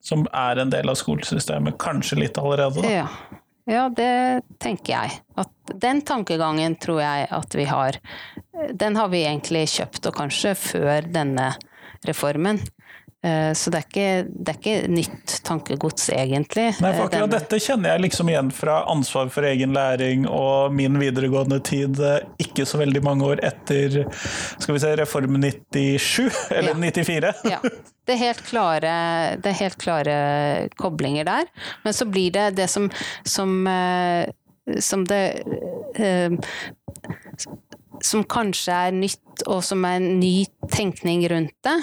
Som 0.03 0.27
er 0.35 0.59
en 0.59 0.71
del 0.73 0.91
av 0.91 0.99
skolesystemet, 0.99 1.77
kanskje 1.79 2.19
litt 2.25 2.39
allerede? 2.39 2.83
Da. 2.83 2.91
Ja. 2.91 3.41
ja, 3.71 3.85
det 3.95 4.43
tenker 4.63 4.97
jeg. 4.97 5.21
At 5.39 5.75
den 5.85 6.03
tankegangen 6.03 6.75
tror 6.83 6.99
jeg 7.05 7.29
at 7.31 7.55
vi 7.55 7.69
har. 7.71 8.01
Den 8.75 8.99
har 8.99 9.13
vi 9.13 9.23
egentlig 9.23 9.69
kjøpt, 9.77 10.09
og 10.11 10.17
kanskje 10.19 10.57
før 10.59 11.07
denne 11.07 11.53
reformen. 12.09 12.59
Eh, 13.25 13.53
så 13.53 13.71
det 13.71 13.79
er, 13.79 13.85
ikke, 13.87 14.31
det 14.35 14.51
er 14.51 14.57
ikke 14.59 14.91
nytt 14.91 15.35
tankegods, 15.47 16.09
egentlig. 16.11 16.65
Nei, 16.83 16.91
for 16.97 17.07
akkurat 17.07 17.31
Den... 17.31 17.35
dette 17.37 17.61
kjenner 17.63 17.95
jeg 17.95 18.03
liksom 18.09 18.33
igjen 18.33 18.49
fra 18.55 18.81
ansvar 18.91 19.29
for 19.31 19.47
egen 19.47 19.77
læring 19.77 20.25
og 20.27 20.75
min 20.75 20.99
videregående 20.99 21.61
tid 21.63 22.01
eh, 22.03 22.25
ikke 22.43 22.67
så 22.67 22.81
veldig 22.81 23.03
mange 23.07 23.29
år 23.31 23.43
etter 23.47 24.01
skal 24.11 24.75
vi 24.75 24.83
se, 24.83 24.91
Reform 24.99 25.39
97, 25.39 26.41
eller 26.57 26.75
ja. 26.75 26.81
94. 26.83 27.33
ja. 27.55 27.61
Det 28.03 28.17
er, 28.17 28.21
helt 28.25 28.43
klare, 28.49 28.93
det 29.39 29.53
er 29.53 29.59
helt 29.61 29.79
klare 29.79 30.17
koblinger 30.75 31.29
der. 31.29 31.47
Men 31.87 31.95
så 31.95 32.09
blir 32.11 32.35
det 32.35 32.49
det 32.59 32.67
som, 32.73 32.91
som, 33.23 33.55
eh, 33.71 34.27
som 34.83 35.07
det 35.07 35.23
som 38.03 38.27
kanskje 38.27 38.83
er 38.89 38.99
nytt, 38.99 39.47
og 39.47 39.63
som 39.63 39.87
er 39.87 40.01
en 40.01 40.19
ny 40.19 40.43
tenkning 40.75 41.23
rundt 41.31 41.55
det, 41.63 41.79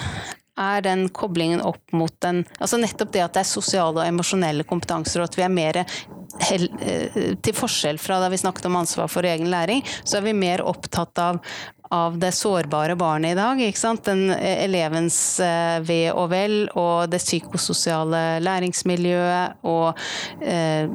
er 0.59 0.83
den 0.85 1.07
koblingen 1.15 1.63
opp 1.65 1.95
mot 1.95 2.13
den 2.23 2.43
Altså 2.59 2.79
nettopp 2.81 3.13
det 3.15 3.23
at 3.25 3.35
det 3.37 3.43
er 3.43 3.49
sosiale 3.49 4.03
og 4.03 4.07
emosjonelle 4.07 4.65
kompetanser, 4.67 5.21
og 5.23 5.29
at 5.29 5.39
vi 5.39 5.45
er 5.45 5.53
mer 5.53 5.81
eh, 5.81 7.33
Til 7.39 7.57
forskjell 7.57 7.99
fra 8.01 8.19
da 8.21 8.29
vi 8.31 8.41
snakket 8.41 8.69
om 8.69 8.79
ansvar 8.79 9.11
for 9.11 9.27
egen 9.27 9.51
læring, 9.51 9.83
så 10.03 10.19
er 10.19 10.29
vi 10.29 10.37
mer 10.37 10.65
opptatt 10.67 11.23
av 11.23 11.43
av 11.89 12.19
det 12.21 12.31
sårbare 12.37 12.93
barnet 12.95 13.31
i 13.33 13.37
dag. 13.37 13.61
Ikke 13.65 13.79
sant? 13.81 14.03
Den 14.05 14.29
eh, 14.35 14.63
elevens 14.65 15.17
eh, 15.41 15.79
ve 15.81 16.03
og 16.13 16.29
vel 16.29 16.57
og 16.77 17.09
det 17.09 17.21
psykososiale 17.23 18.21
læringsmiljøet 18.45 19.65
og 19.65 19.97
eh, 20.45 20.85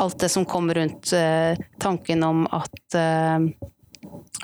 alt 0.00 0.20
det 0.20 0.28
som 0.32 0.44
kommer 0.48 0.80
rundt 0.80 1.12
eh, 1.16 1.56
tanken 1.80 2.24
om 2.24 2.44
at 2.52 2.96
eh, 3.00 3.48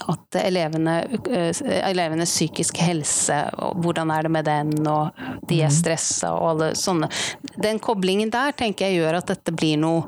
at 0.07 0.37
elevene, 0.37 1.03
eh, 1.31 1.57
elevenes 1.91 2.31
psykiske 2.31 2.83
helse, 2.85 3.39
og 3.57 3.81
hvordan 3.81 4.11
er 4.13 4.27
det 4.27 4.33
med 4.35 4.45
den, 4.45 4.75
og 4.87 5.17
de 5.49 5.61
er 5.63 5.71
mhm. 5.71 5.77
stressa 5.79 6.35
og 6.37 6.51
alle 6.51 6.71
sånne 6.77 7.09
Den 7.63 7.79
koblingen 7.81 8.31
der 8.31 8.53
tenker 8.53 8.91
jeg 8.91 9.01
gjør 9.01 9.21
at 9.21 9.31
dette 9.31 9.55
blir 9.57 9.79
noe 9.81 10.05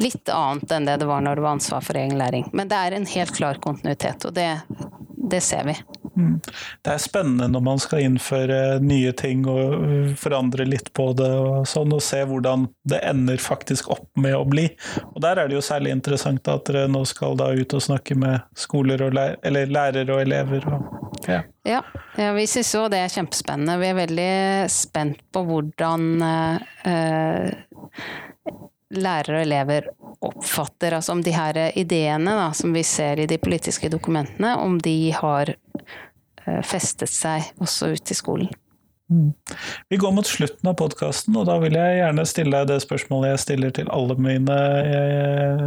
litt 0.00 0.30
annet 0.32 0.72
enn 0.72 0.88
det 0.88 0.96
det 1.02 1.08
var 1.08 1.20
når 1.20 1.36
det 1.36 1.44
var 1.44 1.58
ansvar 1.58 1.84
for 1.84 1.98
egen 2.00 2.16
læring. 2.18 2.48
Men 2.56 2.70
det 2.72 2.78
er 2.80 2.96
en 2.96 3.06
helt 3.06 3.34
klar 3.36 3.60
kontinuitet, 3.60 4.24
og 4.24 4.34
det, 4.34 4.48
det 5.30 5.42
ser 5.44 5.68
vi. 5.68 5.76
Mm. 6.16 6.40
Det 6.82 6.92
er 6.94 7.02
spennende 7.02 7.48
når 7.52 7.62
man 7.64 7.80
skal 7.82 8.06
innføre 8.06 8.78
nye 8.80 9.12
ting 9.16 9.44
og 9.50 9.74
uh, 9.76 10.14
forandre 10.16 10.64
litt 10.68 10.88
på 10.96 11.10
det 11.18 11.28
og 11.28 11.66
sånn, 11.68 11.92
og 11.92 12.04
se 12.04 12.22
hvordan 12.28 12.66
det 12.88 13.02
ender 13.04 13.42
faktisk 13.42 13.90
opp 13.92 14.08
med 14.16 14.36
å 14.38 14.46
bli. 14.48 14.68
Og 15.12 15.20
Der 15.24 15.42
er 15.42 15.50
det 15.50 15.58
jo 15.58 15.64
særlig 15.64 15.92
interessant 15.92 16.48
at 16.48 16.64
dere 16.70 16.86
nå 16.88 17.04
skal 17.08 17.36
da 17.36 17.50
ut 17.52 17.76
og 17.76 17.84
snakke 17.84 18.16
med 18.18 18.46
skoler 18.56 19.04
og 19.04 19.15
eller 19.18 19.72
lærere 19.72 20.14
og 20.14 20.22
elever. 20.22 20.66
Og, 20.72 21.10
ja. 21.28 21.40
Ja, 21.66 21.82
ja, 22.16 22.32
vi 22.36 22.46
syns 22.50 22.74
jo 22.74 22.86
det 22.92 23.00
er 23.02 23.12
kjempespennende. 23.12 23.78
Vi 23.80 23.90
er 23.90 23.98
veldig 23.98 24.32
spent 24.72 25.22
på 25.34 25.42
hvordan 25.48 26.08
eh, 26.22 28.02
lærere 28.96 29.40
og 29.40 29.42
elever 29.42 29.88
oppfatter, 30.26 30.96
altså 30.96 31.16
om 31.16 31.22
de 31.24 31.34
her 31.34 31.58
ideene 31.78 32.36
da, 32.38 32.50
som 32.56 32.74
vi 32.74 32.84
ser 32.86 33.20
i 33.20 33.28
de 33.30 33.38
politiske 33.42 33.90
dokumentene, 33.92 34.54
om 34.62 34.78
de 34.82 34.96
har 35.16 35.52
eh, 35.52 36.62
festet 36.64 37.12
seg 37.12 37.50
også 37.62 37.92
ute 37.96 38.14
i 38.14 38.18
skolen. 38.18 38.54
Vi 39.88 39.96
går 39.96 40.12
mot 40.12 40.26
slutten 40.26 40.66
av 40.70 40.74
podkasten, 40.80 41.36
og 41.38 41.46
da 41.46 41.60
vil 41.62 41.76
jeg 41.78 42.00
gjerne 42.00 42.24
stille 42.26 42.58
deg 42.58 42.72
det 42.72 42.80
spørsmålet 42.82 43.32
jeg 43.32 43.42
stiller 43.44 43.74
til 43.76 43.90
alle 43.94 44.16
mine 44.18 44.56
eh, 44.82 45.62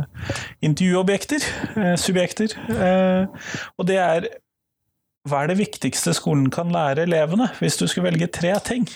intervjuobjekter, 0.68 1.48
eh, 1.80 1.96
subjekter. 2.00 2.56
Eh, 2.76 3.52
og 3.80 3.88
det 3.88 4.00
er 4.04 4.28
hva 5.30 5.44
er 5.44 5.52
det 5.52 5.60
viktigste 5.60 6.14
skolen 6.18 6.50
kan 6.52 6.72
lære 6.74 7.06
elevene, 7.08 7.50
hvis 7.60 7.78
du 7.80 7.86
skulle 7.88 8.10
velge 8.10 8.30
tre 8.34 8.54
ting? 8.66 8.88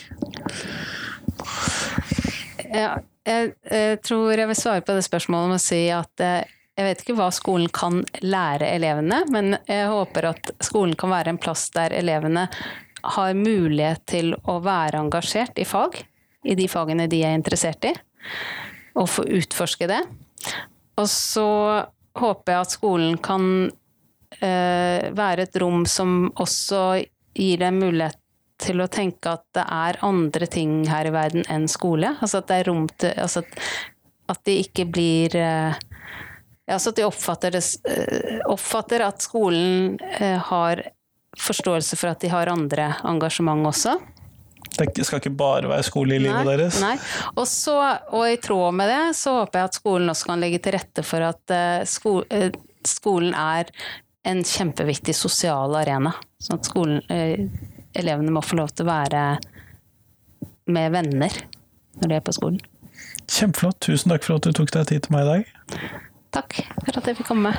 Ja, 2.68 2.98
jeg, 3.24 3.54
jeg, 3.70 4.00
tror 4.04 4.32
jeg 4.34 4.50
vil 4.50 4.58
svare 4.58 4.84
på 4.84 4.96
det 4.96 5.06
spørsmålet 5.06 5.52
med 5.54 5.60
å 5.60 5.64
si 5.64 5.82
at 5.94 6.24
eh, 6.24 6.52
jeg 6.74 6.88
vet 6.88 7.02
ikke 7.04 7.16
hva 7.20 7.28
skolen 7.32 7.70
kan 7.72 8.00
lære 8.24 8.66
elevene, 8.74 9.20
men 9.30 9.56
jeg 9.70 9.88
håper 9.92 10.32
at 10.32 10.50
skolen 10.64 10.96
kan 10.98 11.12
være 11.14 11.32
en 11.32 11.40
plass 11.40 11.68
der 11.76 11.94
elevene 11.94 12.48
har 13.04 13.36
mulighet 13.36 14.04
til 14.08 14.34
å 14.48 14.58
være 14.64 15.02
engasjert 15.04 15.58
i 15.60 15.66
fag, 15.68 15.98
i 16.44 16.56
de 16.58 16.68
fagene 16.68 17.08
de 17.10 17.22
er 17.24 17.36
interessert 17.36 17.84
i, 17.88 17.92
og 18.98 19.10
få 19.10 19.26
utforske 19.38 19.88
det. 19.90 20.00
Og 21.00 21.08
så 21.10 21.48
håper 22.14 22.54
jeg 22.54 22.64
at 22.64 22.74
skolen 22.74 23.16
kan 23.22 23.46
eh, 24.38 25.10
være 25.14 25.48
et 25.48 25.56
rom 25.62 25.82
som 25.90 26.28
også 26.30 26.84
gir 27.34 27.62
dem 27.62 27.80
mulighet 27.82 28.20
til 28.62 28.84
å 28.84 28.90
tenke 28.92 29.32
at 29.34 29.42
det 29.56 29.64
er 29.66 29.98
andre 30.06 30.46
ting 30.46 30.84
her 30.86 31.08
i 31.10 31.14
verden 31.14 31.46
enn 31.50 31.66
skole. 31.70 32.14
Altså 32.20 32.40
at 32.40 32.50
det 32.50 32.60
er 32.60 32.70
rom 32.70 32.86
til 32.92 33.16
altså 33.18 33.42
at, 33.42 33.58
at 34.30 34.44
de 34.46 34.60
ikke 34.62 34.88
blir 34.92 35.36
eh, 35.40 35.82
Altså 36.64 36.94
at 36.94 36.96
de 36.96 37.02
oppfatter, 37.04 37.52
det, 37.52 37.60
eh, 37.92 38.38
oppfatter 38.48 39.02
at 39.04 39.20
skolen 39.20 39.98
har 40.48 40.80
forståelse 41.40 41.98
for 41.98 42.12
at 42.12 42.22
de 42.24 42.30
har 42.32 42.50
andre 42.52 42.92
engasjement 43.04 43.66
også. 43.70 43.96
Det 44.74 45.04
skal 45.06 45.20
ikke 45.20 45.34
bare 45.38 45.68
være 45.70 45.86
skole 45.86 46.16
i 46.16 46.22
livet 46.24 46.40
nei, 46.40 46.56
deres? 46.56 46.80
Nei. 46.82 46.94
Og, 47.36 47.44
så, 47.46 47.76
og, 48.10 48.24
i 48.26 48.40
tråd 48.42 48.74
med 48.74 48.90
det 48.90 49.02
så 49.18 49.36
håper 49.38 49.60
jeg 49.60 49.70
at 49.70 49.78
skolen 49.78 50.10
også 50.10 50.30
kan 50.32 50.42
legge 50.42 50.58
til 50.64 50.74
rette 50.74 51.04
for 51.06 51.26
at 51.28 51.54
sko, 51.86 52.16
skolen 52.88 53.36
er 53.38 53.70
en 54.26 54.42
kjempeviktig 54.42 55.14
sosial 55.14 55.76
arena. 55.78 56.14
Sånn 56.42 56.58
at 56.58 56.66
skolen, 56.66 57.04
elevene 57.94 58.34
må 58.34 58.42
få 58.42 58.58
lov 58.58 58.74
til 58.74 58.88
å 58.88 58.90
være 58.90 59.24
med 60.74 60.94
venner 60.96 61.38
når 62.00 62.08
de 62.08 62.18
er 62.18 62.24
på 62.24 62.34
skolen. 62.34 62.60
Kjempeflott. 63.30 63.78
Tusen 63.84 64.12
takk 64.12 64.26
for 64.26 64.38
at 64.38 64.46
du 64.46 64.52
tok 64.56 64.72
deg 64.74 64.90
tid 64.90 65.06
til 65.06 65.14
meg 65.14 65.24
i 65.24 65.30
dag. 65.30 65.88
Takk 66.34 66.60
for 66.82 66.98
at 66.98 67.08
jeg 67.10 67.20
fikk 67.20 67.30
komme. 67.30 67.54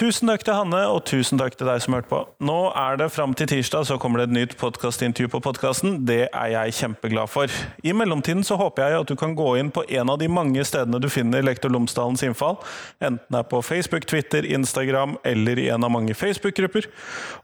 Tusen 0.00 0.30
takk 0.30 0.46
til 0.46 0.56
Hanne, 0.56 0.78
og 0.88 1.02
tusen 1.04 1.36
takk 1.36 1.58
til 1.60 1.68
deg 1.68 1.82
som 1.84 1.92
hørte 1.92 2.08
på. 2.08 2.18
Nå 2.48 2.54
er 2.72 2.94
det 2.96 3.10
fram 3.12 3.34
til 3.36 3.50
tirsdag, 3.50 3.84
så 3.84 3.98
kommer 4.00 4.22
det 4.22 4.30
et 4.30 4.32
nytt 4.32 4.54
podkastintervju 4.56 5.28
på 5.34 5.40
podkasten. 5.44 5.98
Det 6.08 6.22
er 6.24 6.52
jeg 6.54 6.72
kjempeglad 6.78 7.28
for. 7.28 7.52
I 7.84 7.92
mellomtiden 7.92 8.40
så 8.46 8.56
håper 8.56 8.80
jeg 8.86 9.02
at 9.02 9.10
du 9.10 9.18
kan 9.20 9.34
gå 9.36 9.50
inn 9.60 9.68
på 9.68 9.84
en 9.84 10.08
av 10.08 10.16
de 10.22 10.28
mange 10.32 10.64
stedene 10.64 10.96
du 11.04 11.10
finner 11.12 11.44
Lektor 11.44 11.68
Lomsdalens 11.74 12.24
innfall. 12.24 12.56
Enten 12.96 13.20
det 13.28 13.42
er 13.42 13.50
på 13.50 13.60
Facebook, 13.60 14.06
Twitter, 14.08 14.48
Instagram 14.48 15.18
eller 15.20 15.60
i 15.60 15.68
en 15.68 15.84
av 15.84 15.92
mange 15.92 16.16
Facebook-grupper. 16.16 16.88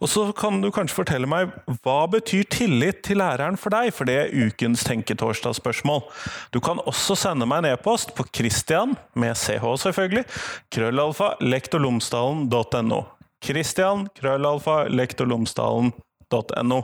Og 0.01 0.09
så 0.09 0.25
kan 0.41 0.65
du 0.65 0.71
kanskje 0.73 0.97
fortelle 1.03 1.29
meg 1.29 1.53
hva 1.85 1.99
betyr 2.09 2.49
tillit 2.57 3.05
til 3.05 3.21
læreren 3.21 3.61
for 3.61 3.77
deg? 3.77 3.93
For 3.93 4.09
det 4.09 4.17
er 4.23 4.33
ukens 4.33 4.87
Tenketorsdag-spørsmål. 4.89 6.07
Du 6.57 6.63
kan 6.65 6.81
også 6.89 7.21
sende 7.21 7.45
meg 7.45 7.67
en 7.67 7.75
e-post 7.75 8.17
på 8.17 8.25
Christian, 8.33 8.97
med 9.13 9.37
ch 9.37 9.61
selvfølgelig, 9.85 10.25
krøllalfa, 10.73 11.35
lektorlomsdalen 11.45 12.46
lektorlomsdalen.no. 12.47 13.05
Christian, 13.45 14.09
krøllalfa, 14.15 14.87
lektorlomsdalen.no. 14.89 16.81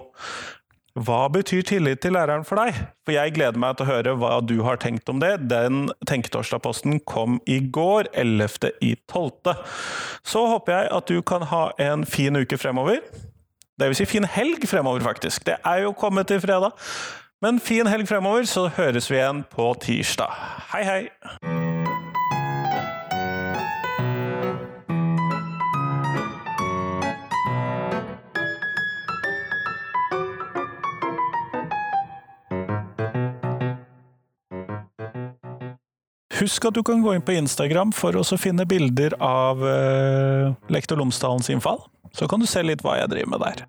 Hva 0.92 1.28
betyr 1.32 1.62
tillit 1.64 2.02
til 2.04 2.12
læreren 2.12 2.44
for 2.44 2.60
deg? 2.60 2.76
For 3.06 3.14
jeg 3.14 3.32
gleder 3.32 3.58
meg 3.58 3.78
til 3.78 3.86
å 3.86 3.92
høre 3.94 4.12
hva 4.20 4.40
du 4.44 4.58
har 4.66 4.76
tenkt 4.76 5.08
om 5.08 5.22
det. 5.22 5.48
Den 5.48 5.88
Tenketorsdag-posten 6.06 7.00
kom 7.08 7.40
i 7.48 7.62
går, 7.64 8.10
11.12. 8.12 9.54
Så 10.22 10.44
håper 10.52 10.76
jeg 10.76 10.92
at 10.92 11.08
du 11.08 11.22
kan 11.24 11.48
ha 11.48 11.70
en 11.80 12.04
fin 12.04 12.36
uke 12.36 12.60
fremover. 12.60 13.00
Det 13.80 13.88
vil 13.88 13.96
si 13.96 14.06
fin 14.06 14.28
helg 14.28 14.68
fremover, 14.68 15.00
faktisk. 15.00 15.46
Det 15.48 15.56
er 15.64 15.86
jo 15.86 15.96
kommet 15.96 16.28
til 16.28 16.44
fredag. 16.44 16.76
Men 17.42 17.58
fin 17.58 17.88
helg 17.88 18.06
fremover, 18.06 18.44
så 18.46 18.68
høres 18.76 19.08
vi 19.10 19.16
igjen 19.16 19.46
på 19.50 19.72
tirsdag. 19.80 20.36
Hei, 20.74 20.84
hei! 20.84 21.81
Husk 36.38 36.64
at 36.64 36.76
du 36.76 36.82
kan 36.86 37.02
gå 37.04 37.12
inn 37.16 37.24
på 37.24 37.34
Instagram 37.36 37.92
for 37.96 38.16
å 38.16 38.24
finne 38.40 38.64
bilder 38.68 39.16
av 39.20 39.60
uh, 39.60 40.54
Lektor 40.72 41.00
Lomsdalens 41.00 41.50
innfall. 41.52 41.82
Så 42.16 42.28
kan 42.28 42.40
du 42.40 42.48
se 42.48 42.62
litt 42.64 42.84
hva 42.84 42.98
jeg 43.00 43.12
driver 43.12 43.34
med 43.34 43.44
der. 43.44 43.64